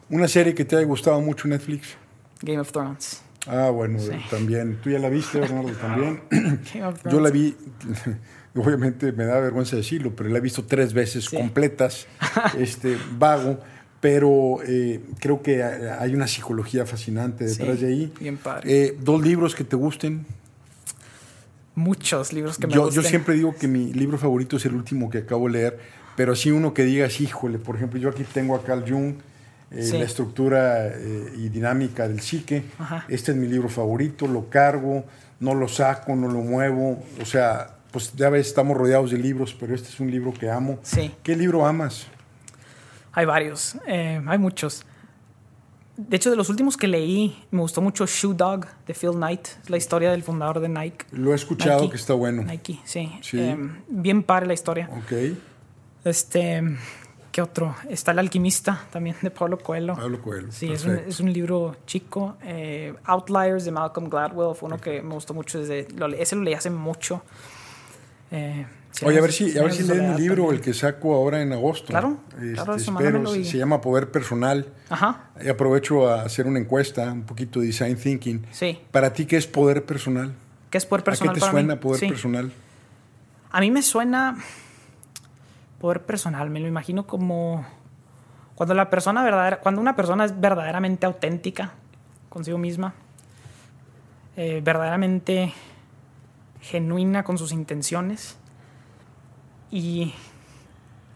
[0.09, 1.97] una serie que te haya gustado mucho Netflix.
[2.41, 3.21] Game of Thrones.
[3.45, 4.11] Ah, bueno, Sí.
[4.29, 4.79] también.
[4.81, 5.71] ¿Tú ya la viste, Bernardo?
[5.73, 6.21] También.
[6.31, 7.33] Game of Yo la Thrones.
[7.33, 7.57] vi,
[8.57, 11.35] obviamente me da vergüenza decirlo, pero la he visto tres veces Sí.
[11.37, 12.07] completas,
[12.59, 13.59] este, vago,
[13.99, 18.13] pero eh, creo que hay una psicología fascinante detrás de ahí.
[18.19, 18.63] Bien padre.
[18.71, 20.25] Eh, ¿Dos libros que te gusten?
[21.75, 23.03] Muchos libros que me yo, gusten.
[23.03, 25.79] Yo siempre digo que mi libro favorito es el último que acabo de leer,
[26.15, 29.15] pero sí uno que digas, híjole, por ejemplo, yo aquí tengo a Carl Jung,
[29.69, 30.91] eh, la estructura
[31.35, 32.63] y dinámica del psique.
[33.09, 35.05] Este es mi libro favorito, lo cargo,
[35.39, 37.03] no lo saco, no lo muevo.
[37.21, 40.51] O sea, pues ya ves, estamos rodeados de libros, pero este es un libro que
[40.51, 40.77] amo.
[40.83, 41.11] Sí.
[41.23, 42.05] ¿Qué libro amas?
[43.11, 44.85] Hay varios, eh, hay muchos.
[45.95, 49.47] De hecho, de los últimos que leí, me gustó mucho Shoe Dog de Phil Knight,
[49.67, 51.07] la historia del fundador de Nike.
[51.09, 52.43] Lo he escuchado que está bueno.
[52.43, 53.11] Nike, sí.
[53.33, 54.91] Eh, bien padre la historia.
[54.91, 55.35] Ok.
[56.03, 56.61] Este,
[57.31, 57.75] ¿qué otro?
[57.89, 59.95] Está El Alquimista también de Pablo Coelho.
[59.95, 60.51] Pablo Coelho.
[60.51, 62.37] Sí, es un, es un, libro chico.
[62.43, 65.57] Eh, Outliers de Malcolm Gladwell fue uno que me gustó mucho.
[65.57, 67.23] Desde, lo, ese lo leí hace mucho.
[68.31, 68.65] Eh,
[69.05, 71.53] Oye, a ver si, a ver si leen mi libro, el que saco ahora en
[71.53, 71.87] agosto.
[71.87, 74.67] Claro, claro este, espero, se llama Poder Personal.
[74.89, 75.29] Ajá.
[75.43, 78.45] Y aprovecho a hacer una encuesta, un poquito de design thinking.
[78.51, 78.79] Sí.
[78.91, 80.33] Para ti, ¿qué es poder personal?
[80.71, 81.31] ¿Qué es poder personal?
[81.31, 82.51] ¿A qué te suena poder personal?
[83.51, 84.37] A mí me suena
[85.79, 87.65] poder personal, me lo imagino como
[88.55, 91.73] cuando la persona verdadera, cuando una persona es verdaderamente auténtica
[92.29, 92.95] consigo misma,
[94.35, 95.53] eh, verdaderamente
[96.61, 98.37] genuina con sus intenciones
[99.71, 100.13] y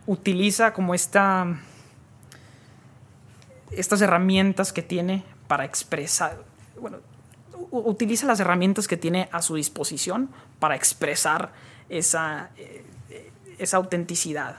[0.05, 1.59] utiliza como esta
[3.71, 6.43] estas herramientas que tiene para expresar,
[6.79, 6.97] bueno,
[7.71, 10.29] utiliza las herramientas que tiene a su disposición
[10.59, 11.53] para expresar
[11.89, 12.83] esa, eh,
[13.57, 14.57] esa autenticidad.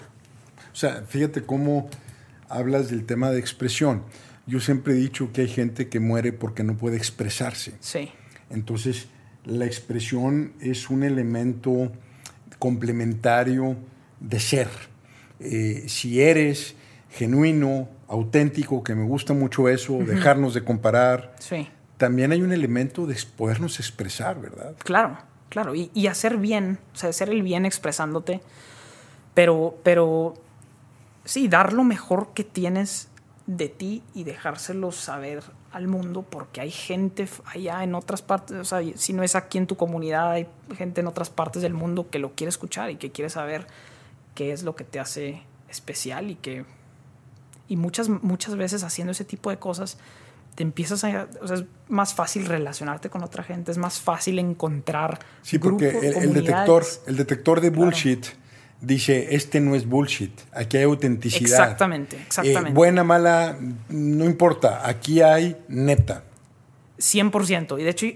[0.72, 1.90] O sea, fíjate cómo
[2.48, 4.04] hablas del tema de expresión.
[4.46, 7.74] Yo siempre he dicho que hay gente que muere porque no puede expresarse.
[7.80, 8.10] Sí.
[8.50, 9.08] Entonces,
[9.44, 11.92] la expresión es un elemento
[12.58, 13.76] complementario
[14.20, 14.68] de ser.
[15.40, 16.76] Eh, si eres
[17.10, 21.68] genuino, auténtico, que me gusta mucho eso, dejarnos de comparar, sí.
[21.96, 24.74] también hay un elemento de podernos expresar, ¿verdad?
[24.84, 25.18] Claro,
[25.48, 28.40] claro, y, y, hacer bien, o sea, hacer el bien expresándote,
[29.34, 30.34] pero, pero
[31.24, 33.08] sí, dar lo mejor que tienes
[33.46, 38.64] de ti y dejárselo saber al mundo porque hay gente allá en otras partes, o
[38.64, 40.46] sea, si no es aquí en tu comunidad, hay
[40.76, 43.66] gente en otras partes del mundo que lo quiere escuchar y que quiere saber
[44.34, 46.64] qué es lo que te hace especial y que
[47.68, 49.96] y muchas muchas veces haciendo ese tipo de cosas
[50.54, 54.38] te empiezas a o sea, es más fácil relacionarte con otra gente, es más fácil
[54.38, 58.41] encontrar Sí, porque el, el, detector el detector de bullshit claro
[58.82, 61.60] dice, este no es bullshit, aquí hay autenticidad.
[61.60, 62.70] Exactamente, exactamente.
[62.70, 63.56] Eh, buena, mala,
[63.88, 66.24] no importa, aquí hay neta.
[66.98, 67.80] 100%.
[67.80, 68.06] Y de hecho,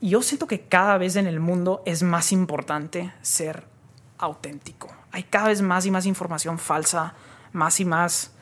[0.00, 3.64] yo siento que cada vez en el mundo es más importante ser
[4.18, 4.88] auténtico.
[5.12, 7.14] Hay cada vez más y más información falsa,
[7.52, 8.32] más y más,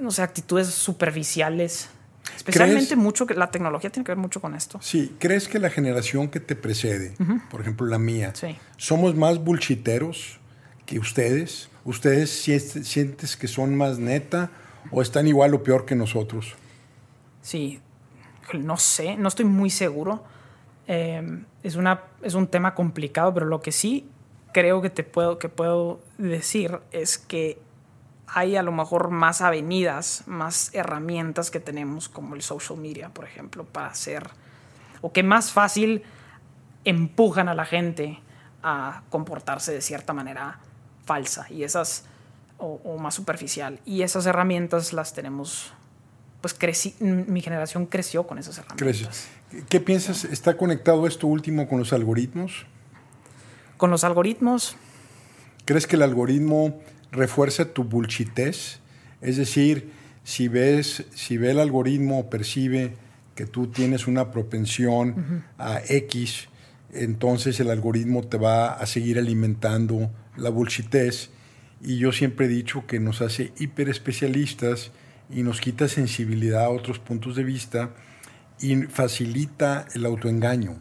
[0.00, 1.88] no sé, actitudes superficiales.
[2.36, 4.78] Especialmente mucho que la tecnología tiene que ver mucho con esto.
[4.80, 7.48] Sí, ¿crees que la generación que te precede, uh -huh.
[7.48, 8.56] por ejemplo la mía, sí.
[8.76, 10.40] somos más bullshiteros
[10.86, 11.70] que ustedes?
[11.84, 14.50] ¿Ustedes sientes que son más neta
[14.90, 16.54] o están igual o peor que nosotros?
[17.42, 17.80] Sí,
[18.54, 20.24] no sé, no estoy muy seguro.
[20.86, 24.06] Eh, es, una, es un tema complicado, pero lo que sí
[24.52, 27.58] creo que te puedo, que puedo decir es que
[28.26, 33.24] hay a lo mejor más avenidas, más herramientas que tenemos, como el social media, por
[33.24, 34.28] ejemplo, para hacer,
[35.00, 36.02] o que más fácil
[36.84, 38.20] empujan a la gente
[38.62, 40.58] a comportarse de cierta manera
[41.04, 42.06] falsa y esas,
[42.58, 43.80] o, o más superficial.
[43.84, 45.72] Y esas herramientas las tenemos,
[46.40, 49.28] pues crecí, mi generación creció con esas herramientas.
[49.68, 50.24] ¿Qué piensas?
[50.24, 52.66] ¿Está conectado esto último con los algoritmos?
[53.76, 54.76] Con los algoritmos.
[55.64, 56.80] ¿Crees que el algoritmo
[57.14, 58.80] refuerza tu bullshitez.
[59.20, 59.90] Es decir,
[60.24, 62.94] si ves, si ve el algoritmo o percibe
[63.34, 65.42] que tú tienes una propensión uh -huh.
[65.58, 66.48] a X,
[66.92, 71.30] entonces el algoritmo te va a seguir alimentando la bullshitez.
[71.80, 74.92] Y yo siempre he dicho que nos hace hiperespecialistas
[75.30, 77.90] y nos quita sensibilidad a otros puntos de vista
[78.60, 80.78] y facilita el autoengaño.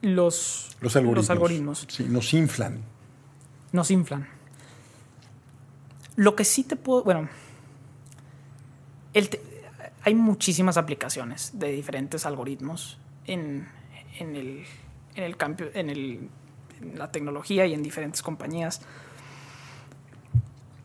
[0.00, 1.86] Los, los algoritmos, los algoritmos.
[1.88, 2.82] Sí, nos inflan.
[3.72, 4.37] Nos inflan.
[6.18, 7.28] Lo que sí te puedo, bueno,
[9.14, 9.30] el
[10.02, 13.68] hay muchísimas aplicaciones de diferentes algoritmos en,
[14.18, 14.64] en, el,
[15.14, 16.28] en, el cambio, en, el,
[16.80, 18.80] en la tecnología y en diferentes compañías.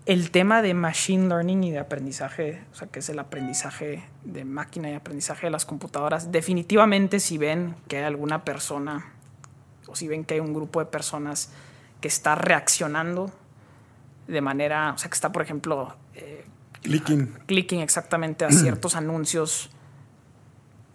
[0.05, 4.45] El tema de machine learning y de aprendizaje, o sea, que es el aprendizaje de
[4.45, 9.13] máquina y aprendizaje de las computadoras, definitivamente si ven que hay alguna persona
[9.87, 11.51] o si ven que hay un grupo de personas
[12.01, 13.31] que está reaccionando
[14.27, 16.45] de manera, o sea, que está, por ejemplo, eh,
[16.81, 17.39] clicking.
[17.45, 19.69] clicking exactamente a ciertos anuncios,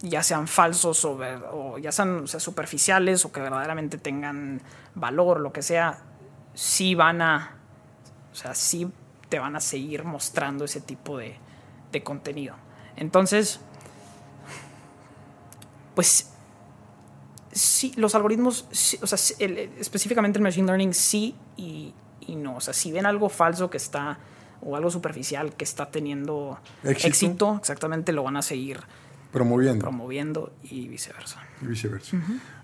[0.01, 1.19] ya sean falsos o,
[1.51, 4.61] o ya sean superficiales o que verdaderamente tengan
[4.95, 5.99] valor, lo que sea,
[6.53, 7.55] sí van a,
[8.31, 8.91] o sea, sí
[9.27, 11.35] te van a seguir mostrando ese tipo de,
[11.91, 12.55] de contenido.
[12.95, 13.59] Entonces,
[15.95, 16.31] pues
[17.51, 18.65] sí, los algoritmos,
[19.01, 19.17] o sea,
[19.77, 21.93] específicamente el machine learning sí y,
[22.31, 22.57] y, no.
[22.57, 24.17] O sea, si ven algo falso que está,
[24.61, 28.81] o algo superficial que está teniendo éxito, exactamente lo van a seguir
[29.31, 29.83] promoviendo.
[29.83, 31.43] Promoviendo y viceversa.
[31.61, 32.17] Y viceversa.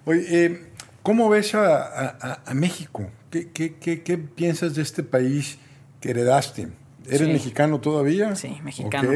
[0.06, 0.72] Oye, eh,
[1.04, 3.10] ¿cómo ves a, a, México?
[3.30, 5.58] ¿Qué, ¿Qué, qué, qué, piensas de este país
[6.02, 6.70] que heredaste?
[7.08, 8.36] ¿Eres mexicano todavía?
[8.36, 9.10] Sí, mexicano.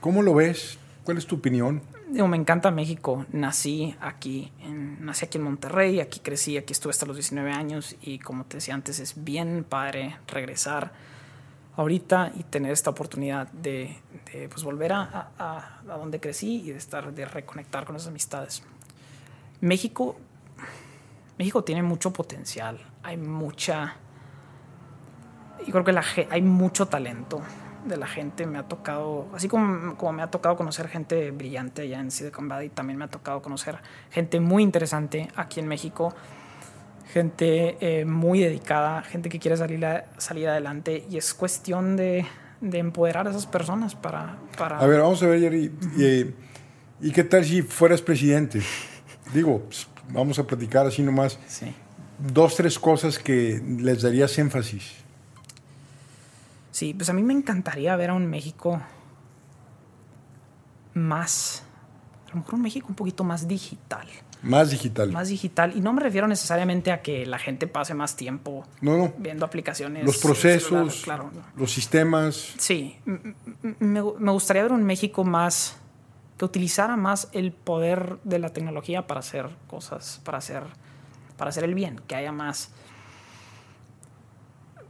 [0.00, 0.78] ¿Cómo lo ves?
[1.04, 1.82] ¿Cuál es tu opinión?
[2.14, 3.26] Me encanta México.
[3.32, 7.96] Nací aquí, en, nací aquí en Monterrey, aquí crecí, aquí estuve hasta los 19 años
[8.02, 10.92] y como te decía antes, es bien padre regresar
[11.76, 13.96] ahorita y tener esta oportunidad de,
[14.48, 18.62] pues, volver a, a, donde crecí y de estar, de reconectar con esas amistades.
[19.60, 20.16] México,
[21.36, 23.96] México tiene mucho potencial, hay mucha,
[25.66, 27.42] yo creo que la, hay mucho talento
[27.84, 31.82] de la gente me ha tocado, así como, como me ha tocado conocer gente brillante
[31.82, 33.78] allá en Silicon Valley, también me ha tocado conocer
[34.10, 36.14] gente muy interesante aquí en México,
[37.12, 42.26] gente eh, muy dedicada, gente que quiere salir, salir adelante y es cuestión de,
[42.60, 44.78] de, empoderar a esas personas para, para...
[44.78, 45.70] A ver, vamos a ver, Jerry,
[47.00, 48.62] y, qué tal si fueras presidente?
[49.34, 51.38] Digo, pues, vamos a platicar así nomás.
[51.46, 51.66] Sí.
[52.18, 55.03] Dos, tres cosas que les darías énfasis.
[56.74, 58.82] Sí, pues a mí me encantaría ver a un México
[60.92, 61.62] más,
[62.26, 64.08] a lo mejor un México un poquito más digital.
[64.42, 65.12] Más digital.
[65.12, 65.76] Más digital.
[65.76, 68.66] Y no me refiero necesariamente a que la gente pase más tiempo
[69.18, 70.04] viendo aplicaciones.
[70.04, 71.06] Los procesos,
[71.56, 72.54] los sistemas.
[72.58, 75.76] Sí, me, me, gustaría ver un México más,
[76.36, 80.64] que utilizara más el poder de la tecnología para hacer cosas, para hacer,
[81.36, 82.72] para hacer el bien, que haya más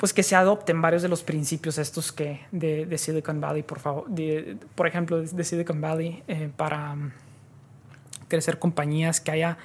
[0.05, 4.05] pues que se adopten varios de los principios estos que de, Silicon Valley, por favor,
[4.75, 7.13] por ejemplo, de, Silicon Valley, eh, para mm,
[8.29, 9.57] crecer compañías, que haya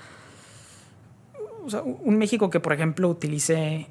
[1.84, 3.88] un México que, por ejemplo, utilice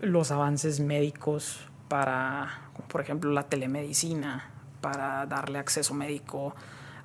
[0.00, 4.50] los avances médicos para, por ejemplo, la telemedicina,
[4.80, 6.56] para darle acceso médico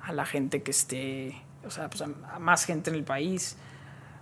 [0.02, 3.56] a la gente que esté, o sea, pues a más gente en el país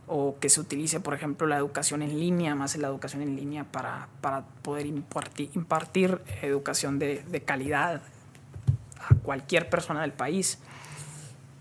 [0.09, 3.65] o que se utilice, por ejemplo, la educación en línea, más la educación en línea
[3.65, 8.03] para, para poder impartir, impartir educación de, de, calidad
[9.01, 10.59] a cualquier persona del país.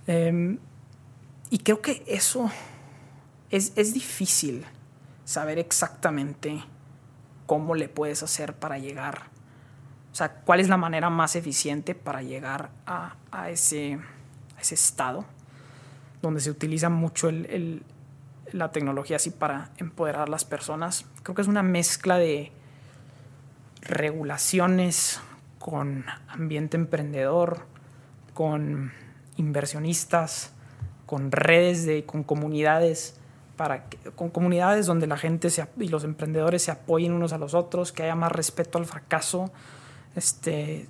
[0.06, 0.60] Em,
[1.50, 2.52] y creo que eso
[3.50, 4.64] es, es, difícil
[5.24, 6.64] saber exactamente
[7.48, 9.24] cómo le puedes hacer para llegar,
[10.12, 14.00] o sea, cuál es la manera más eficiente para llegar a, a, ese,
[14.56, 15.26] a ese estado
[16.22, 17.84] donde se utiliza mucho el
[18.52, 21.06] la tecnología así para empoderar a las personas.
[21.24, 22.52] Creo que es una mezcla de
[23.82, 25.20] regulaciones
[25.60, 27.66] con ambiente emprendedor,
[28.34, 28.92] con
[29.38, 30.54] inversionistas,
[31.06, 33.20] con redes de, con comunidades
[33.58, 33.86] para
[34.16, 35.48] con comunidades donde la gente
[35.80, 39.50] y los emprendedores se apoyen unos a los otros, que haya más respeto al fracaso.
[40.14, 40.88] Este,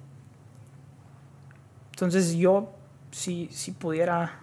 [1.92, 2.74] entonces yo
[3.12, 4.40] si, si pudiera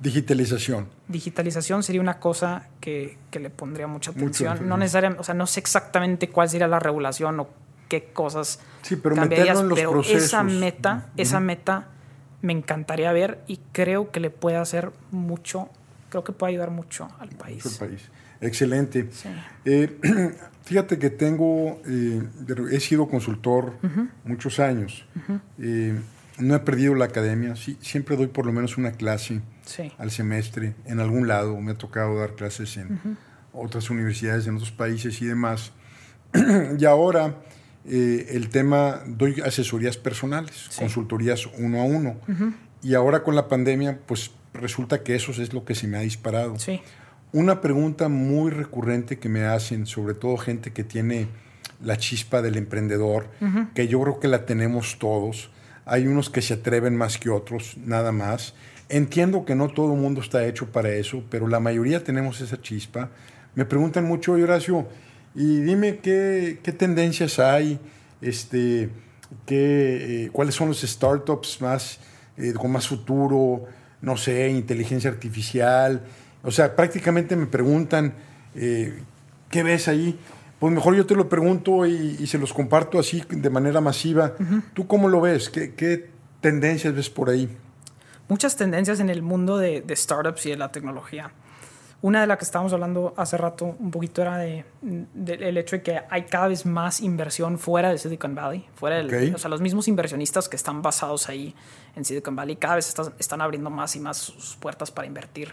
[0.00, 0.88] Digitalización.
[1.08, 4.68] Digitalización sería una cosa que, que le pondría mucha atención.
[4.68, 7.48] no necesariamente, o sea, no sé exactamente cuál sería la regulación o
[7.88, 11.88] qué cosas sí, pero cambiarías, en los pero esa meta, esa meta
[12.42, 15.68] me encantaría ver y creo que le puede hacer mucho,
[16.10, 17.76] creo que puede ayudar mucho al país.
[17.78, 18.10] país.
[18.40, 19.08] Excelente.
[19.64, 19.98] Eh,
[20.64, 22.22] fíjate que tengo, eh,
[22.70, 23.74] he sido consultor
[24.24, 25.06] muchos años.
[25.58, 25.98] eh,
[26.38, 29.40] no he perdido la academia, sí, siempre doy por lo menos una clase
[29.98, 31.60] al semestre en algún lado.
[31.60, 33.18] Me ha tocado dar clases en
[33.52, 35.72] otras universidades, en otros países y demás.
[36.78, 37.36] y ahora
[37.88, 42.16] eh, el tema, doy asesorías personales, consultorías uno a uno.
[42.82, 46.00] Y ahora con la pandemia, pues resulta que eso es lo que se me ha
[46.00, 46.56] disparado.
[47.32, 51.28] Una pregunta muy recurrente que me hacen, sobre todo gente que tiene
[51.82, 53.28] la chispa del emprendedor,
[53.74, 55.50] que yo creo que la tenemos todos,
[55.84, 58.54] hay unos que se atreven más que otros, nada más.
[58.88, 62.60] Entiendo que no todo el mundo está hecho para eso, pero la mayoría tenemos esa
[62.60, 63.10] chispa.
[63.54, 64.86] Me preguntan mucho, Horacio,
[65.34, 67.80] y dime qué, qué tendencias hay,
[68.20, 68.90] este,
[69.44, 71.98] qué, eh, cuáles son los startups más,
[72.36, 73.64] eh, con más futuro,
[74.00, 76.02] no sé, inteligencia artificial.
[76.42, 78.14] O sea, prácticamente me preguntan,
[78.54, 79.02] eh,
[79.50, 80.18] ¿qué ves ahí?
[80.58, 84.34] Pues mejor yo te lo pregunto y, se los comparto así de manera masiva.
[84.72, 85.50] ¿Tú cómo lo ves?
[85.50, 86.08] ¿Qué,
[86.40, 87.48] tendencias ves por ahí?
[88.28, 91.30] Muchas tendencias en el mundo de, startups y de la tecnología.
[92.02, 94.64] Una de las que estábamos hablando hace rato un poquito era de,
[95.26, 99.34] el hecho de que hay cada vez más inversión fuera de Silicon Valley, fuera del,
[99.34, 101.54] o sea, los mismos inversionistas que están basados ahí
[101.94, 105.52] en Silicon Valley cada vez están abriendo más y más sus puertas para invertir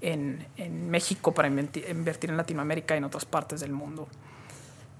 [0.00, 4.08] en, en México, para invertir en Latinoamérica y en otras partes del mundo.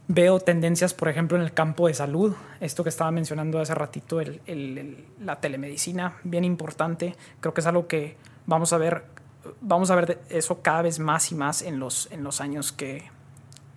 [0.08, 4.20] Veo tendencias, por ejemplo, en el campo de salud, esto que estaba mencionando hace ratito,
[4.20, 7.16] el, el, la telemedicina, bien importante.
[7.40, 9.04] Creo que es algo que vamos a ver,
[9.60, 13.04] vamos a ver eso cada vez más y más en los, en los años que,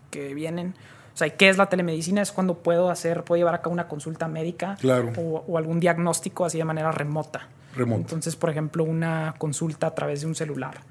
[0.10, 0.74] que vienen.
[1.14, 2.22] O sea, ¿qué es la telemedicina?
[2.22, 4.78] Es cuando puedo hacer, puedo llevar a cabo una consulta médica
[5.18, 7.48] o, o, algún diagnóstico así de manera remota.
[7.76, 8.02] remota.
[8.02, 10.82] Entonces, por ejemplo, una consulta a través de un celular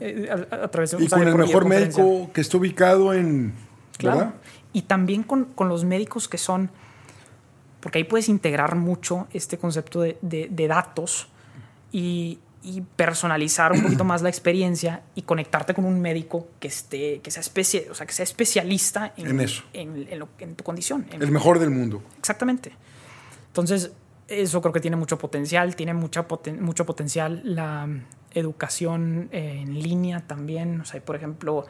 [0.00, 3.52] eh, a, través de, y con el mejor médico que está ubicado en...
[3.98, 4.32] Claro.
[4.72, 6.70] Y también con, con, los médicos que son,
[7.80, 11.28] porque ahí puedes integrar mucho este concepto de, de, datos
[11.90, 17.20] y, y, personalizar un poquito más la experiencia y conectarte con un médico que esté,
[17.20, 20.08] que sea, especie, o sea, que sea especialista en, en eso, en,
[20.38, 21.06] en, tu condición.
[21.10, 22.02] el mejor del mundo.
[22.18, 22.72] Exactamente.
[23.48, 23.92] Entonces,
[24.28, 26.26] eso creo que tiene mucho potencial, tiene mucha
[26.60, 27.86] mucho potencial la
[28.32, 30.80] educación eh, en línea también.
[30.80, 31.66] O sea, por ejemplo,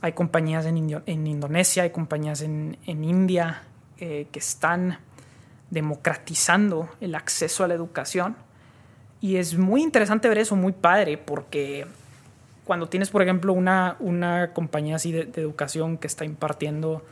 [0.00, 3.62] hay compañías en, en Indonesia, hay compañías en, en India
[3.98, 4.98] eh, que están
[5.70, 8.36] democratizando el acceso a la educación.
[9.20, 11.86] Y es muy interesante ver eso, muy padre, porque
[12.64, 17.04] cuando tienes, por ejemplo, una, una compañía así de, educación que está impartiendo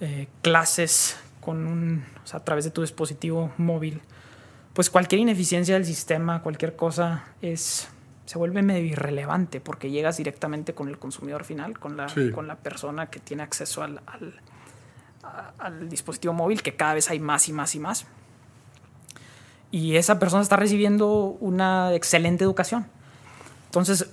[0.00, 4.00] eh, clases con un, o sea, a través de tu dispositivo móvil,
[4.74, 7.88] pues cualquier ineficiencia del sistema, cualquier cosa, es,
[8.32, 12.56] se vuelve medio irrelevante porque llegas directamente con el consumidor final, con la, con la
[12.56, 14.00] persona que tiene acceso al,
[15.58, 18.06] al, dispositivo móvil, que cada vez hay más y más y más.
[19.70, 22.86] Y esa persona está recibiendo una excelente educación.
[23.66, 24.08] Entonces,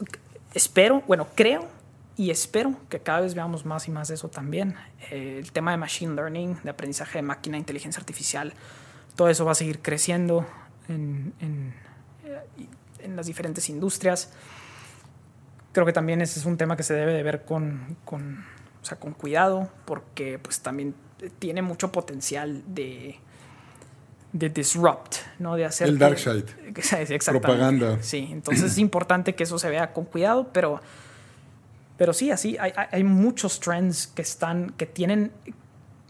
[0.53, 1.69] espero, bueno, creo
[2.17, 4.75] y espero que cada vez veamos más y más de eso también.
[5.11, 8.53] Eh, el tema de machine learning, de aprendizaje de máquina, inteligencia artificial,
[9.15, 10.45] todo eso va a seguir creciendo
[10.89, 11.73] en, en,
[13.15, 14.29] las diferentes industrias.
[15.71, 18.45] Creo que también ese es un tema que se debe de ver con, con,
[18.81, 20.95] o sea, con cuidado, porque pues también
[21.39, 23.19] tiene mucho potencial de,
[24.31, 25.55] de disrupt, ¿no?
[25.55, 25.87] De hacer...
[25.87, 26.45] El dark side.
[27.25, 27.97] Propaganda.
[28.01, 30.81] Sí, entonces es importante que eso se vea con cuidado, pero,
[31.97, 35.31] pero sí, así hay, hay muchos trends que están, que tienen,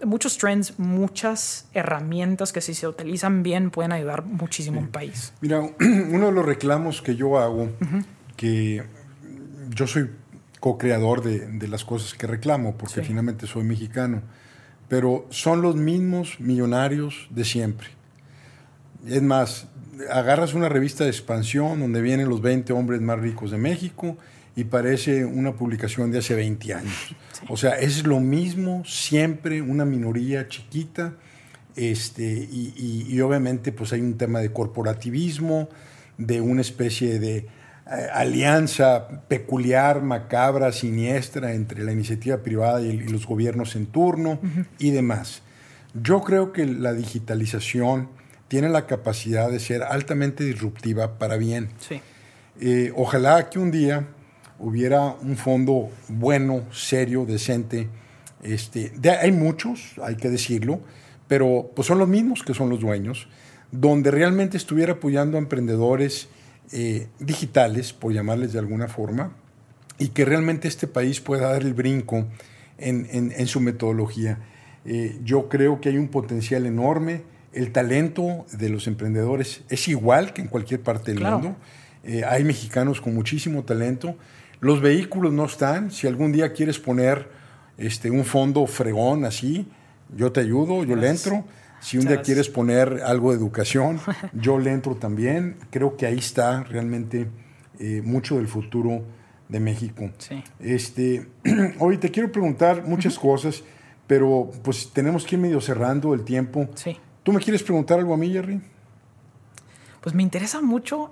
[0.06, 5.34] muchos trends, muchas herramientas que si se utilizan bien pueden ayudar muchísimo a un país.
[5.42, 7.70] Mira, uno de los reclamos que yo hago,
[8.36, 8.84] que
[9.70, 10.10] yo soy
[10.60, 14.22] co-creador de, las cosas que reclamo, porque finalmente soy mexicano,
[14.88, 17.88] pero son los mismos millonarios de siempre.
[19.06, 19.68] Es más,
[20.12, 24.18] agarras una revista de expansión donde vienen los 20 hombres más ricos de México
[24.56, 27.16] y parece una publicación de hace 20 años.
[27.48, 31.14] O sea, es lo mismo siempre, una minoría chiquita,
[31.76, 35.70] este, y, obviamente pues hay un tema de corporativismo,
[36.18, 37.48] de una especie de eh,
[38.14, 44.40] alianza peculiar, macabra, siniestra entre la iniciativa privada y, los gobiernos en turno
[44.78, 45.42] y demás.
[45.94, 48.10] Yo creo que la digitalización
[48.50, 51.70] tiene la capacidad de ser altamente disruptiva para bien.
[51.80, 52.02] Sí.
[52.60, 54.08] Eh, ojalá que un día
[54.60, 57.88] hubiera un fondo bueno, serio, decente.
[58.44, 58.92] Este,
[59.22, 60.82] hay muchos, hay que decirlo,
[61.28, 63.28] pero pues son los mismos que son los dueños,
[63.72, 66.30] donde realmente estuviera apoyando a emprendedores
[66.72, 69.34] eh, digitales, por llamarles de alguna forma,
[69.98, 72.26] y que realmente este país pueda dar el brinco
[72.78, 74.40] en, su metodología.
[74.86, 77.24] Eh, yo creo que hay un potencial enorme.
[77.52, 81.58] El talento de los emprendedores es igual que en cualquier parte del mundo.
[82.04, 84.16] Eh, hay mexicanos con muchísimo talento
[84.62, 85.92] los vehículos no están.
[85.92, 87.30] Si algún día quieres poner
[87.78, 89.68] este, un fondo fregón así,
[90.16, 91.46] yo te ayudo, yo le entro.
[91.80, 94.00] Si un día quieres poner algo de educación,
[94.34, 95.58] yo le entro también.
[95.70, 97.28] Creo que ahí está realmente
[97.80, 99.04] eh, mucho del futuro
[99.48, 100.10] de México.
[100.18, 100.44] Sí.
[100.60, 101.28] Este,
[101.80, 103.64] hoy te quiero preguntar muchas cosas,
[104.08, 106.68] pero pues tenemos que ir medio cerrando el tiempo.
[106.76, 106.98] Sí.
[107.24, 108.62] ¿Tú me quieres preguntar algo a mí, Jerry?
[110.02, 111.12] Pues me interesa mucho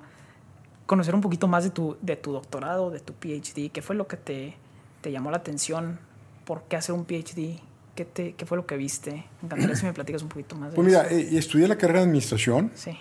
[0.88, 3.70] conocer un poquito más de tu, de tu doctorado, de tu PhD.
[3.72, 4.56] ¿Qué fue lo que te,
[5.02, 6.00] te llamó la atención?
[6.46, 7.60] ¿Por qué hacer un PhD?
[7.94, 9.12] ¿Qué, te, ¿Qué, fue lo que viste?
[9.12, 10.72] Me encantaría si me platicas un poquito más.
[10.72, 12.92] De pues mira, eh, estudié la carrera de administración sí.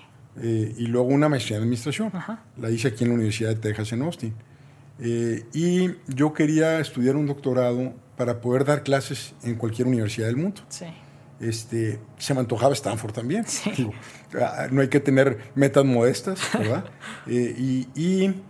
[0.43, 2.13] eh, y luego una maestría en administración.
[2.59, 4.35] La hice aquí en la Universidad de Texas en Austin.
[4.99, 10.37] Eh, y yo quería estudiar un doctorado para poder dar clases en cualquier universidad del
[10.37, 10.63] mundo.
[10.69, 10.87] Sí.
[11.41, 13.45] Este, se me antojaba Stanford también.
[14.39, 16.85] Ah, no hay que tener metas modestas, ¿verdad?
[17.27, 18.43] Eh, y, y,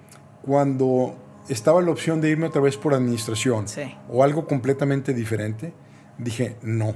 [0.43, 1.17] cuando
[1.49, 3.67] estaba la opción de irme otra vez por administración
[4.09, 5.75] o algo completamente diferente,
[6.19, 6.91] dije, no,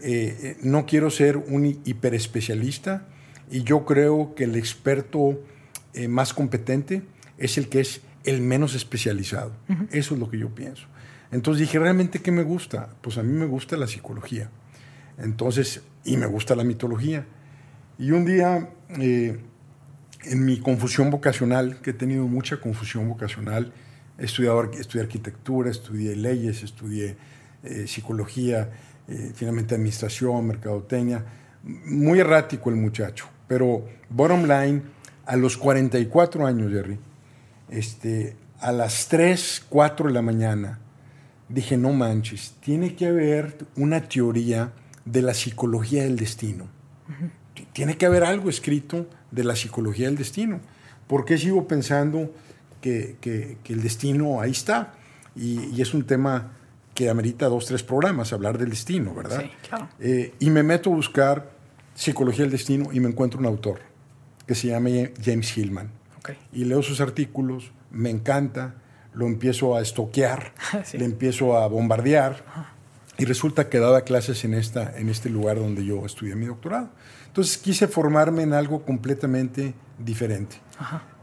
[0.00, 3.06] eh, eh, no quiero ser un hiperespecialista
[3.50, 5.40] y yo creo que el experto
[6.08, 7.02] más competente
[7.38, 9.52] es el que es el menos especializado.
[9.90, 10.86] Eso es lo que yo pienso.
[11.32, 12.90] Entonces dije, ¿realmente qué me gusta?
[13.00, 14.50] Pues a mí me gusta la psicología.
[15.20, 17.26] Entonces, y me gusta la mitología.
[17.98, 19.38] Y un día, eh,
[20.24, 23.72] en mi confusión vocacional, que he tenido mucha confusión vocacional,
[24.18, 27.16] he estudié arquitectura, estudié leyes, estudié
[27.62, 28.70] eh, psicología,
[29.08, 31.24] eh, finalmente administración, mercadotecnia.
[31.62, 34.82] Muy errático el muchacho, pero bottom line,
[35.26, 36.98] a los 44 años, Jerry,
[37.68, 40.80] este, a las 3, 4 de la mañana,
[41.48, 44.72] dije, no manches, tiene que haber una teoría
[45.10, 46.68] de la psicología del destino.
[47.72, 50.60] Tiene que haber algo escrito de la psicología del destino.
[51.06, 52.32] ¿Por qué sigo pensando
[52.80, 53.16] que,
[53.68, 54.94] el destino ahí está?
[55.34, 56.52] Y, es un tema
[56.94, 59.42] que amerita dos, tres programas, hablar del destino, ¿verdad?
[59.42, 59.88] Sí, claro.
[59.98, 61.50] Eh, y me meto a buscar
[61.94, 63.80] psicología del destino y me encuentro un autor
[64.46, 64.90] que se llama
[65.22, 65.90] James Hillman.
[66.52, 68.74] Y leo sus artículos, me encanta,
[69.14, 70.52] lo empiezo a estoquear,
[70.92, 72.44] le empiezo a bombardear
[73.20, 76.88] y resulta que daba clases en, esta, en este lugar donde yo estudié mi doctorado.
[77.26, 80.56] Entonces quise formarme en algo completamente diferente.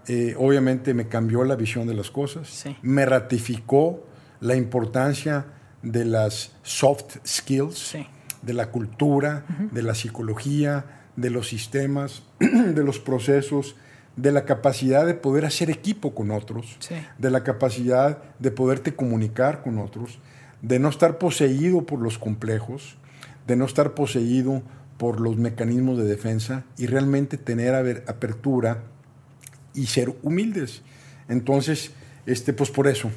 [0.07, 4.05] Eh, obviamente me cambió la visión de las cosas, me ratificó
[4.39, 5.47] la importancia
[5.81, 7.97] de las soft skills,
[8.43, 10.85] de la cultura, de la psicología,
[11.15, 13.75] de los sistemas, de los procesos,
[14.15, 16.77] de la capacidad de poder hacer equipo con otros,
[17.17, 20.19] de la capacidad de poderte comunicar con otros,
[20.61, 22.97] de no estar poseído por los complejos,
[23.45, 24.63] de no estar poseído
[24.97, 28.83] por los mecanismos de defensa y realmente tener apertura
[29.73, 30.81] y ser humildes.
[31.29, 31.91] Entonces,
[32.25, 33.11] este, pues por eso.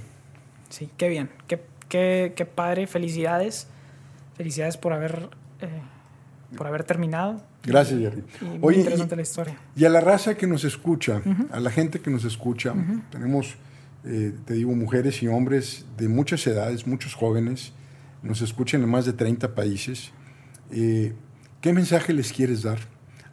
[0.68, 3.66] Sí, qué bien, qué, qué, qué padre, felicidades,
[4.36, 5.30] felicidades por haber,
[5.60, 5.68] eh,
[6.56, 7.42] por haber terminado.
[7.62, 8.24] Gracias, Jerry.
[8.58, 9.58] muy interesante la historia.
[9.76, 12.74] Y a la raza que nos escucha, a la gente que nos escucha,
[13.10, 13.56] tenemos
[14.04, 17.72] eh, te digo, mujeres y hombres de muchas edades, muchos jóvenes,
[18.22, 20.12] nos escuchan en más de 30 países.
[20.70, 21.12] Eh,
[21.60, 22.78] ¿Qué mensaje les quieres dar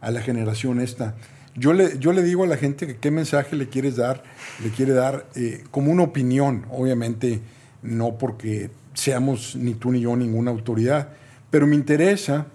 [0.00, 1.16] a la generación esta?
[1.54, 4.22] Yo le, digo a la gente que qué mensaje le quieres dar,
[4.62, 7.40] le quiere dar eh, como una opinión, obviamente
[7.82, 11.08] no porque seamos ni tú ni yo ninguna autoridad,
[11.50, 12.46] pero me interesa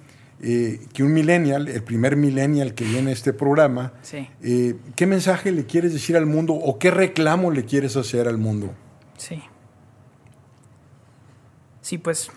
[0.46, 5.54] eh, que un millennial, el primer millennial que viene a este programa, eh, ¿qué mensaje
[5.54, 8.74] le quieres decir al mundo o qué reclamo le quieres hacer al mundo?
[9.18, 9.42] Sí.
[11.82, 12.28] Sí, pues.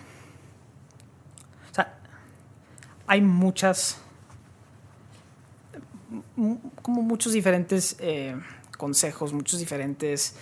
[1.69, 1.99] O sea,
[3.07, 3.97] hay muchas.
[6.81, 8.37] Como muchos diferentes eh,
[8.77, 10.35] consejos, muchos diferentes.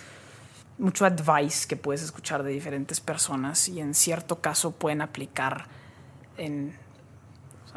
[0.78, 5.66] Mucho advice que puedes escuchar de diferentes personas y en cierto caso pueden aplicar
[6.36, 6.85] en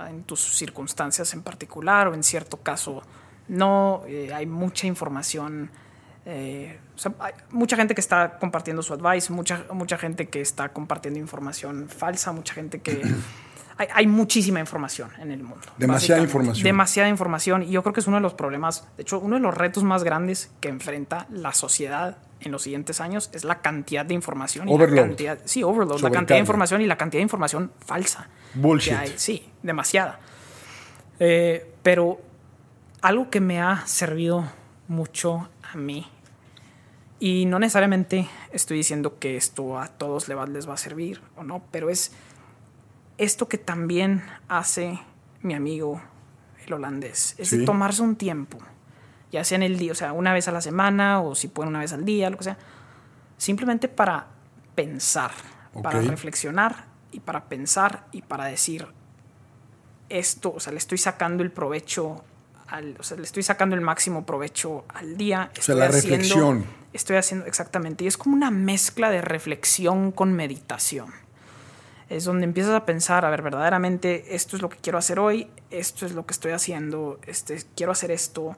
[0.07, 3.01] en tus circunstancias en particular o en cierto caso
[3.49, 4.03] no.
[4.07, 5.69] Eh, hay mucha información.
[6.25, 6.77] Eh,
[7.19, 11.89] hay mucha gente que está compartiendo su advice, mucha, mucha gente que está compartiendo información
[11.89, 13.01] falsa, mucha gente que...
[13.77, 15.65] hay, hay, muchísima información en el mundo.
[15.77, 16.63] Demasiada información.
[16.63, 17.63] Demasiada información.
[17.63, 19.83] Y yo creo que es uno de los problemas, de hecho, uno de los retos
[19.83, 24.69] más grandes que enfrenta la sociedad en los siguientes años es la cantidad de información.
[24.69, 26.01] Y la cantidad, sí, overload.
[26.01, 28.29] La cantidad de información y la cantidad de información falsa.
[28.53, 28.95] Bullshit.
[29.15, 30.19] Sí, demasiada.
[31.19, 32.19] Eh, pero
[33.01, 34.45] algo que me ha servido
[34.87, 36.07] mucho a mí,
[37.19, 41.61] y no necesariamente estoy diciendo que esto a todos les va a servir o no,
[41.71, 42.13] pero es
[43.17, 44.99] esto que también hace
[45.41, 46.01] mi amigo
[46.65, 48.57] el holandés, es de tomarse un tiempo
[49.31, 51.69] ya sea en el día, o sea, una vez a la semana o si pueden
[51.69, 52.57] una vez al día, lo que sea,
[53.37, 54.27] simplemente para
[54.75, 55.31] pensar,
[55.83, 58.87] para reflexionar y para pensar y para decir
[60.09, 62.23] esto, o sea, le estoy sacando el provecho,
[62.67, 65.51] al, o sea, le estoy sacando el máximo provecho al día.
[65.57, 66.65] O sea, la reflexión.
[66.91, 71.11] Estoy haciendo exactamente, y es como una mezcla de reflexión con meditación.
[72.09, 75.47] Es donde empiezas a pensar, a ver, verdaderamente esto es lo que quiero hacer hoy,
[75.69, 78.55] esto es lo que estoy haciendo, este, quiero hacer esto,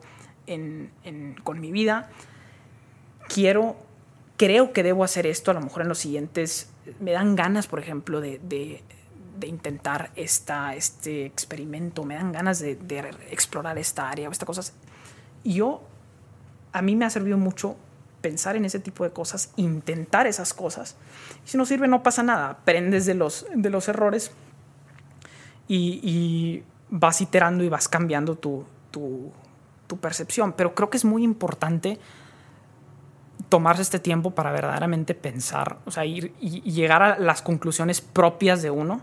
[1.44, 2.10] con mi vida.
[3.28, 3.76] Quiero,
[4.38, 7.78] creo que debo hacer esto, a lo mejor en los siguientes, me dan ganas, por
[7.78, 8.82] ejemplo, de, de,
[9.46, 12.78] intentar esta, este experimento, me dan ganas de,
[13.30, 14.72] explorar esta área o estas cosas.
[15.44, 15.82] Yo,
[16.72, 17.76] a mí me ha servido mucho
[18.20, 20.96] pensar en ese tipo de cosas, intentar esas cosas.
[21.44, 22.50] Si no sirve, no pasa nada.
[22.50, 24.30] Aprendes de los, de los errores
[25.68, 26.62] y,
[26.94, 29.32] vas iterando y vas cambiando tu, tu,
[30.00, 30.54] percepción.
[30.54, 31.98] Pero creo que es muy importante
[33.50, 38.62] tomarse este tiempo para verdaderamente pensar, o sea, ir y, llegar a las conclusiones propias
[38.62, 39.02] de uno,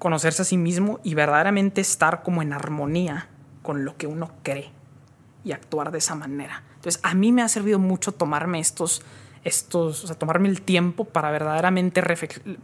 [0.00, 3.28] conocerse a sí mismo y verdaderamente estar como en armonía
[3.62, 4.72] con lo que uno cree
[5.44, 6.64] y actuar de esa manera.
[6.76, 9.02] Entonces, a mí me ha servido mucho tomarme estos,
[9.44, 12.02] estos, o sea, tomarme el tiempo para verdaderamente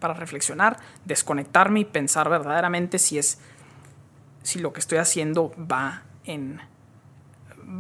[0.00, 3.38] para reflexionar, desconectarme y pensar verdaderamente si es,
[4.42, 6.60] si lo que estoy haciendo va en,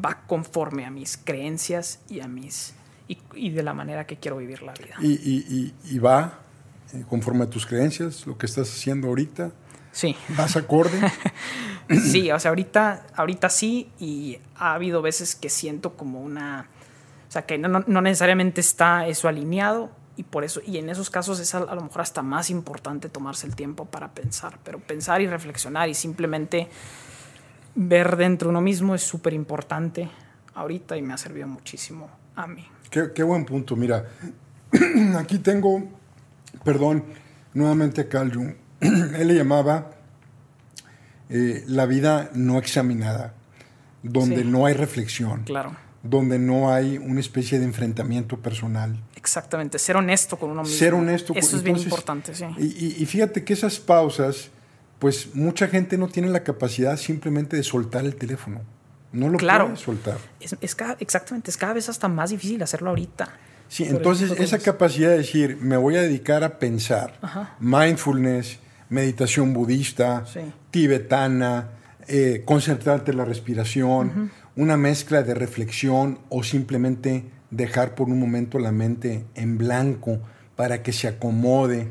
[0.04, 2.74] va conforme a mis creencias y a mis,
[3.08, 4.96] y, de la manera que quiero vivir la vida.
[5.00, 6.40] ¿Y, y, va
[7.08, 9.52] conforme a tus creencias, lo que estás haciendo ahorita?
[9.92, 10.14] Sí.
[10.36, 11.00] ¿Vas acorde?
[11.90, 16.68] sí, o sea, ahorita, ahorita sí, y ha habido veces que siento como una.
[17.28, 21.40] O sea, que no, necesariamente está eso alineado, y por eso, y en esos casos
[21.40, 25.26] es a, lo mejor hasta más importante tomarse el tiempo para pensar, pero pensar y
[25.26, 26.68] reflexionar y simplemente
[27.74, 30.08] ver dentro de uno mismo es súper importante
[30.54, 32.66] ahorita y me ha servido muchísimo a mí.
[32.90, 34.06] Qué, qué buen punto, mira,
[35.18, 35.82] aquí tengo,
[36.66, 37.04] perdón,
[37.54, 39.90] nuevamente a Carl Jung él le llamaba
[41.28, 43.34] eh, la vida no examinada,
[44.02, 45.74] donde no hay reflexión, claro.
[46.02, 49.02] donde no hay una especie de enfrentamiento personal.
[49.16, 50.76] Exactamente, ser honesto con uno mismo.
[50.76, 52.44] Ser honesto con Eso es bien importante, sí.
[52.58, 54.50] Y, fíjate que esas pausas,
[54.98, 58.60] pues mucha gente no tiene la capacidad simplemente de soltar el teléfono.
[59.12, 59.66] No lo claro.
[59.66, 60.18] puede soltar.
[60.38, 60.56] Es,
[61.00, 63.28] exactamente, es cada vez hasta más difícil hacerlo ahorita.
[63.68, 67.18] Sí, entonces esa capacidad de decir, me voy a dedicar a pensar,
[67.58, 68.58] mindfulness,
[68.88, 70.24] meditación budista,
[70.70, 71.70] tibetana,
[72.08, 78.58] eh, concentrarte en la respiración, una mezcla de reflexión o simplemente dejar por un momento
[78.58, 80.20] la mente en blanco
[80.54, 81.88] para que se acomode.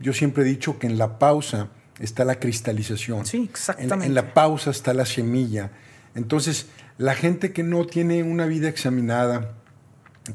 [0.00, 1.68] Yo siempre he dicho que en la pausa
[2.00, 3.26] está la cristalización.
[3.26, 4.06] Sí, exactamente.
[4.06, 5.70] En, la pausa está la semilla.
[6.14, 6.66] Entonces,
[6.96, 9.57] la gente que no tiene una vida examinada,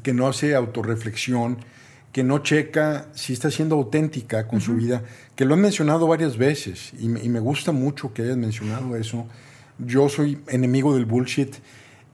[0.02, 1.58] que no hace autorreflexión,
[2.14, 5.02] que no checa si está siendo auténtica con su vida,
[5.34, 9.26] que lo han mencionado varias veces y me, gusta mucho que hayas mencionado eso.
[9.78, 11.56] Yo soy enemigo del bullshit.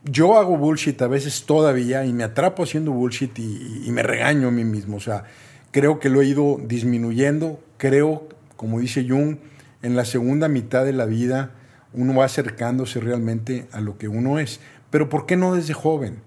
[0.04, 4.50] Yo hago bullshit a veces todavía y me atrapo haciendo bullshit y, me regaño a
[4.50, 4.96] mí mismo.
[4.96, 5.24] O sea,
[5.70, 7.62] creo que lo he ido disminuyendo.
[7.76, 8.26] Creo,
[8.56, 9.36] como dice Jung,
[9.82, 11.52] en la segunda mitad de la vida
[11.92, 14.60] uno va acercándose realmente a lo que uno es.
[14.88, 16.22] Pero ¿por qué no desde joven?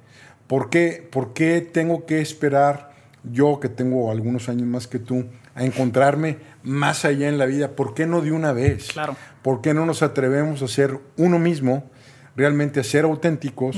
[0.47, 2.93] ¿Por qué, por qué tengo que esperar?
[3.23, 5.25] yo que tengo algunos años más que tú,
[5.55, 7.75] a encontrarme más allá en la vida.
[7.75, 8.89] ¿Por qué no de una vez?
[8.91, 9.15] Claro.
[9.41, 11.89] ¿Por qué no nos atrevemos a ser uno mismo,
[12.35, 13.77] realmente a ser auténticos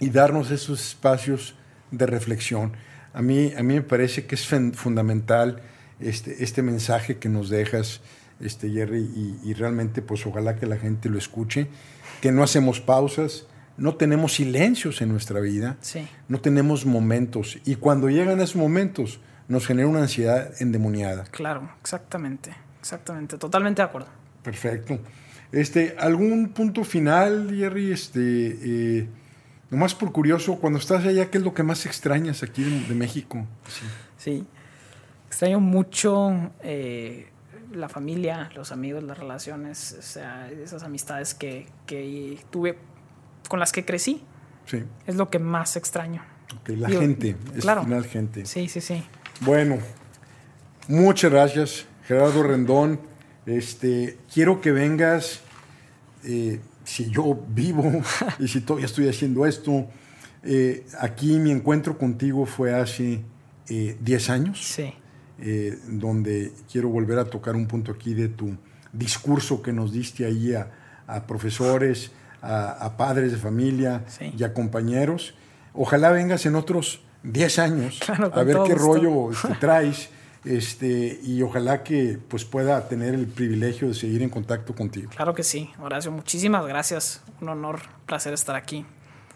[0.00, 1.54] y darnos esos espacios
[1.90, 2.72] de reflexión?
[3.12, 5.62] A mí, a mí me parece que es fundamental
[6.00, 8.00] este, este mensaje que nos dejas,
[8.40, 11.68] este, Jerry, y, y realmente pues ojalá que la gente lo escuche,
[12.20, 13.46] que no hacemos pausas,
[13.78, 15.78] no tenemos silencios en nuestra vida,
[16.28, 17.58] no tenemos momentos.
[17.64, 21.24] Y cuando llegan esos momentos, nos genera una ansiedad endemoniada.
[21.30, 24.08] Claro, exactamente, exactamente, totalmente de acuerdo.
[24.42, 24.98] Perfecto.
[25.52, 27.92] Este, ¿Algún punto final, Jerry?
[27.92, 29.08] Este, eh,
[29.70, 33.46] nomás por curioso, cuando estás allá, ¿qué es lo que más extrañas aquí de, México?
[34.18, 34.44] Sí.
[35.28, 37.28] extraño mucho eh,
[37.72, 42.76] la familia, los amigos, las relaciones, o sea, esas amistades que, que tuve
[43.48, 44.22] con las que crecí.
[44.66, 44.84] Sí.
[45.06, 46.22] Es lo que más extraño.
[46.66, 47.84] la gente, es claro.
[47.84, 48.46] final gente.
[48.46, 49.02] Sí, sí, sí.
[49.40, 49.78] Bueno,
[50.88, 53.00] muchas gracias, Gerardo Rendón.
[53.46, 55.40] Este, quiero que vengas,
[56.24, 58.02] eh, si yo vivo
[58.38, 59.88] y si todavía estoy haciendo esto.
[60.44, 63.22] Eh, aquí mi encuentro contigo fue hace
[63.68, 63.98] 10
[64.28, 64.62] eh, años.
[64.62, 64.94] Sí.
[65.88, 68.56] donde quiero volver a tocar un punto aquí de tu
[68.92, 70.70] discurso que nos diste ahí a,
[71.06, 72.10] a profesores,
[72.42, 74.04] a, padres de familia
[74.36, 75.34] y a compañeros.
[75.74, 78.00] Ojalá vengas en otros 10 años
[78.32, 80.10] a ver qué rollo te traes
[80.44, 85.10] este, y ojalá que pues, pueda tener el privilegio de seguir en contacto contigo.
[85.14, 86.10] Claro que sí, Horacio.
[86.10, 87.22] Muchísimas gracias.
[87.40, 88.86] Un honor, placer estar aquí.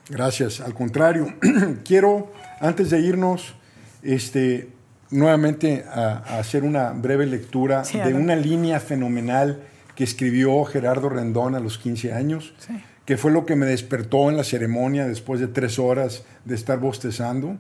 [0.08, 0.60] Gracias.
[0.60, 1.26] Al contrario,
[1.84, 3.54] quiero, antes de irnos,
[4.02, 4.70] este,
[5.10, 9.64] nuevamente a, hacer una breve lectura de una línea fenomenal
[9.94, 12.54] que escribió Gerardo Rendón a los 15 años.
[12.58, 16.54] Sí que fue lo que me despertó en la ceremonia después de tres horas de
[16.54, 17.56] estar bostezando.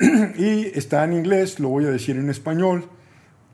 [0.38, 2.88] y está en inglés, lo voy a decir en español,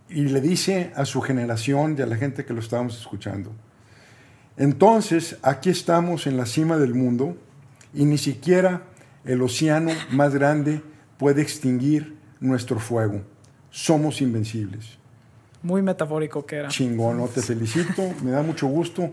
[0.09, 3.53] y le dice a su generación y a la gente que lo estábamos escuchando.
[4.57, 7.37] Entonces, aquí estamos en la cima del mundo
[7.95, 8.83] y ni siquiera
[9.25, 10.83] el océano más grande
[11.17, 13.23] puede extinguir nuestro fuego.
[13.71, 14.99] Somos invencibles.
[15.63, 16.69] Muy metafórico que era.
[16.69, 17.29] Chingón, ¿no?
[17.29, 19.11] te felicito, me da mucho gusto.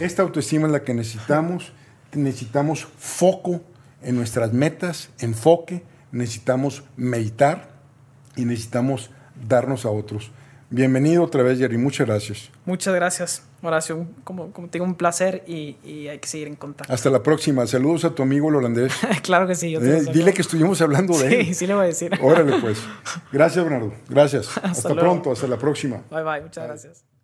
[0.00, 1.72] Esta autoestima es la que necesitamos.
[2.12, 3.60] Necesitamos foco
[4.00, 7.70] en nuestras metas, enfoque, necesitamos meditar
[8.36, 9.10] y necesitamos
[9.48, 10.30] darnos a otros.
[10.70, 11.78] Bienvenido otra vez, Jerry.
[11.78, 12.50] Muchas gracias.
[12.64, 14.06] Muchas gracias, Horacio.
[14.22, 16.92] Como, como tengo un placer y, y, hay que seguir en contacto.
[16.92, 17.66] Hasta la próxima.
[17.66, 18.92] Saludos a tu amigo el holandés.
[19.22, 19.70] claro que sí.
[19.70, 21.54] Yo eh, dile que estuvimos hablando de sí, él.
[21.54, 22.12] Sí, le voy a decir.
[22.22, 22.78] Órale, pues.
[23.32, 23.94] Gracias, Bernardo.
[24.08, 24.48] Gracias.
[24.56, 25.32] hasta, hasta pronto.
[25.32, 26.04] Hasta la próxima.
[26.10, 26.42] Bye, bye.
[26.42, 26.68] Muchas bye.
[26.68, 27.17] gracias.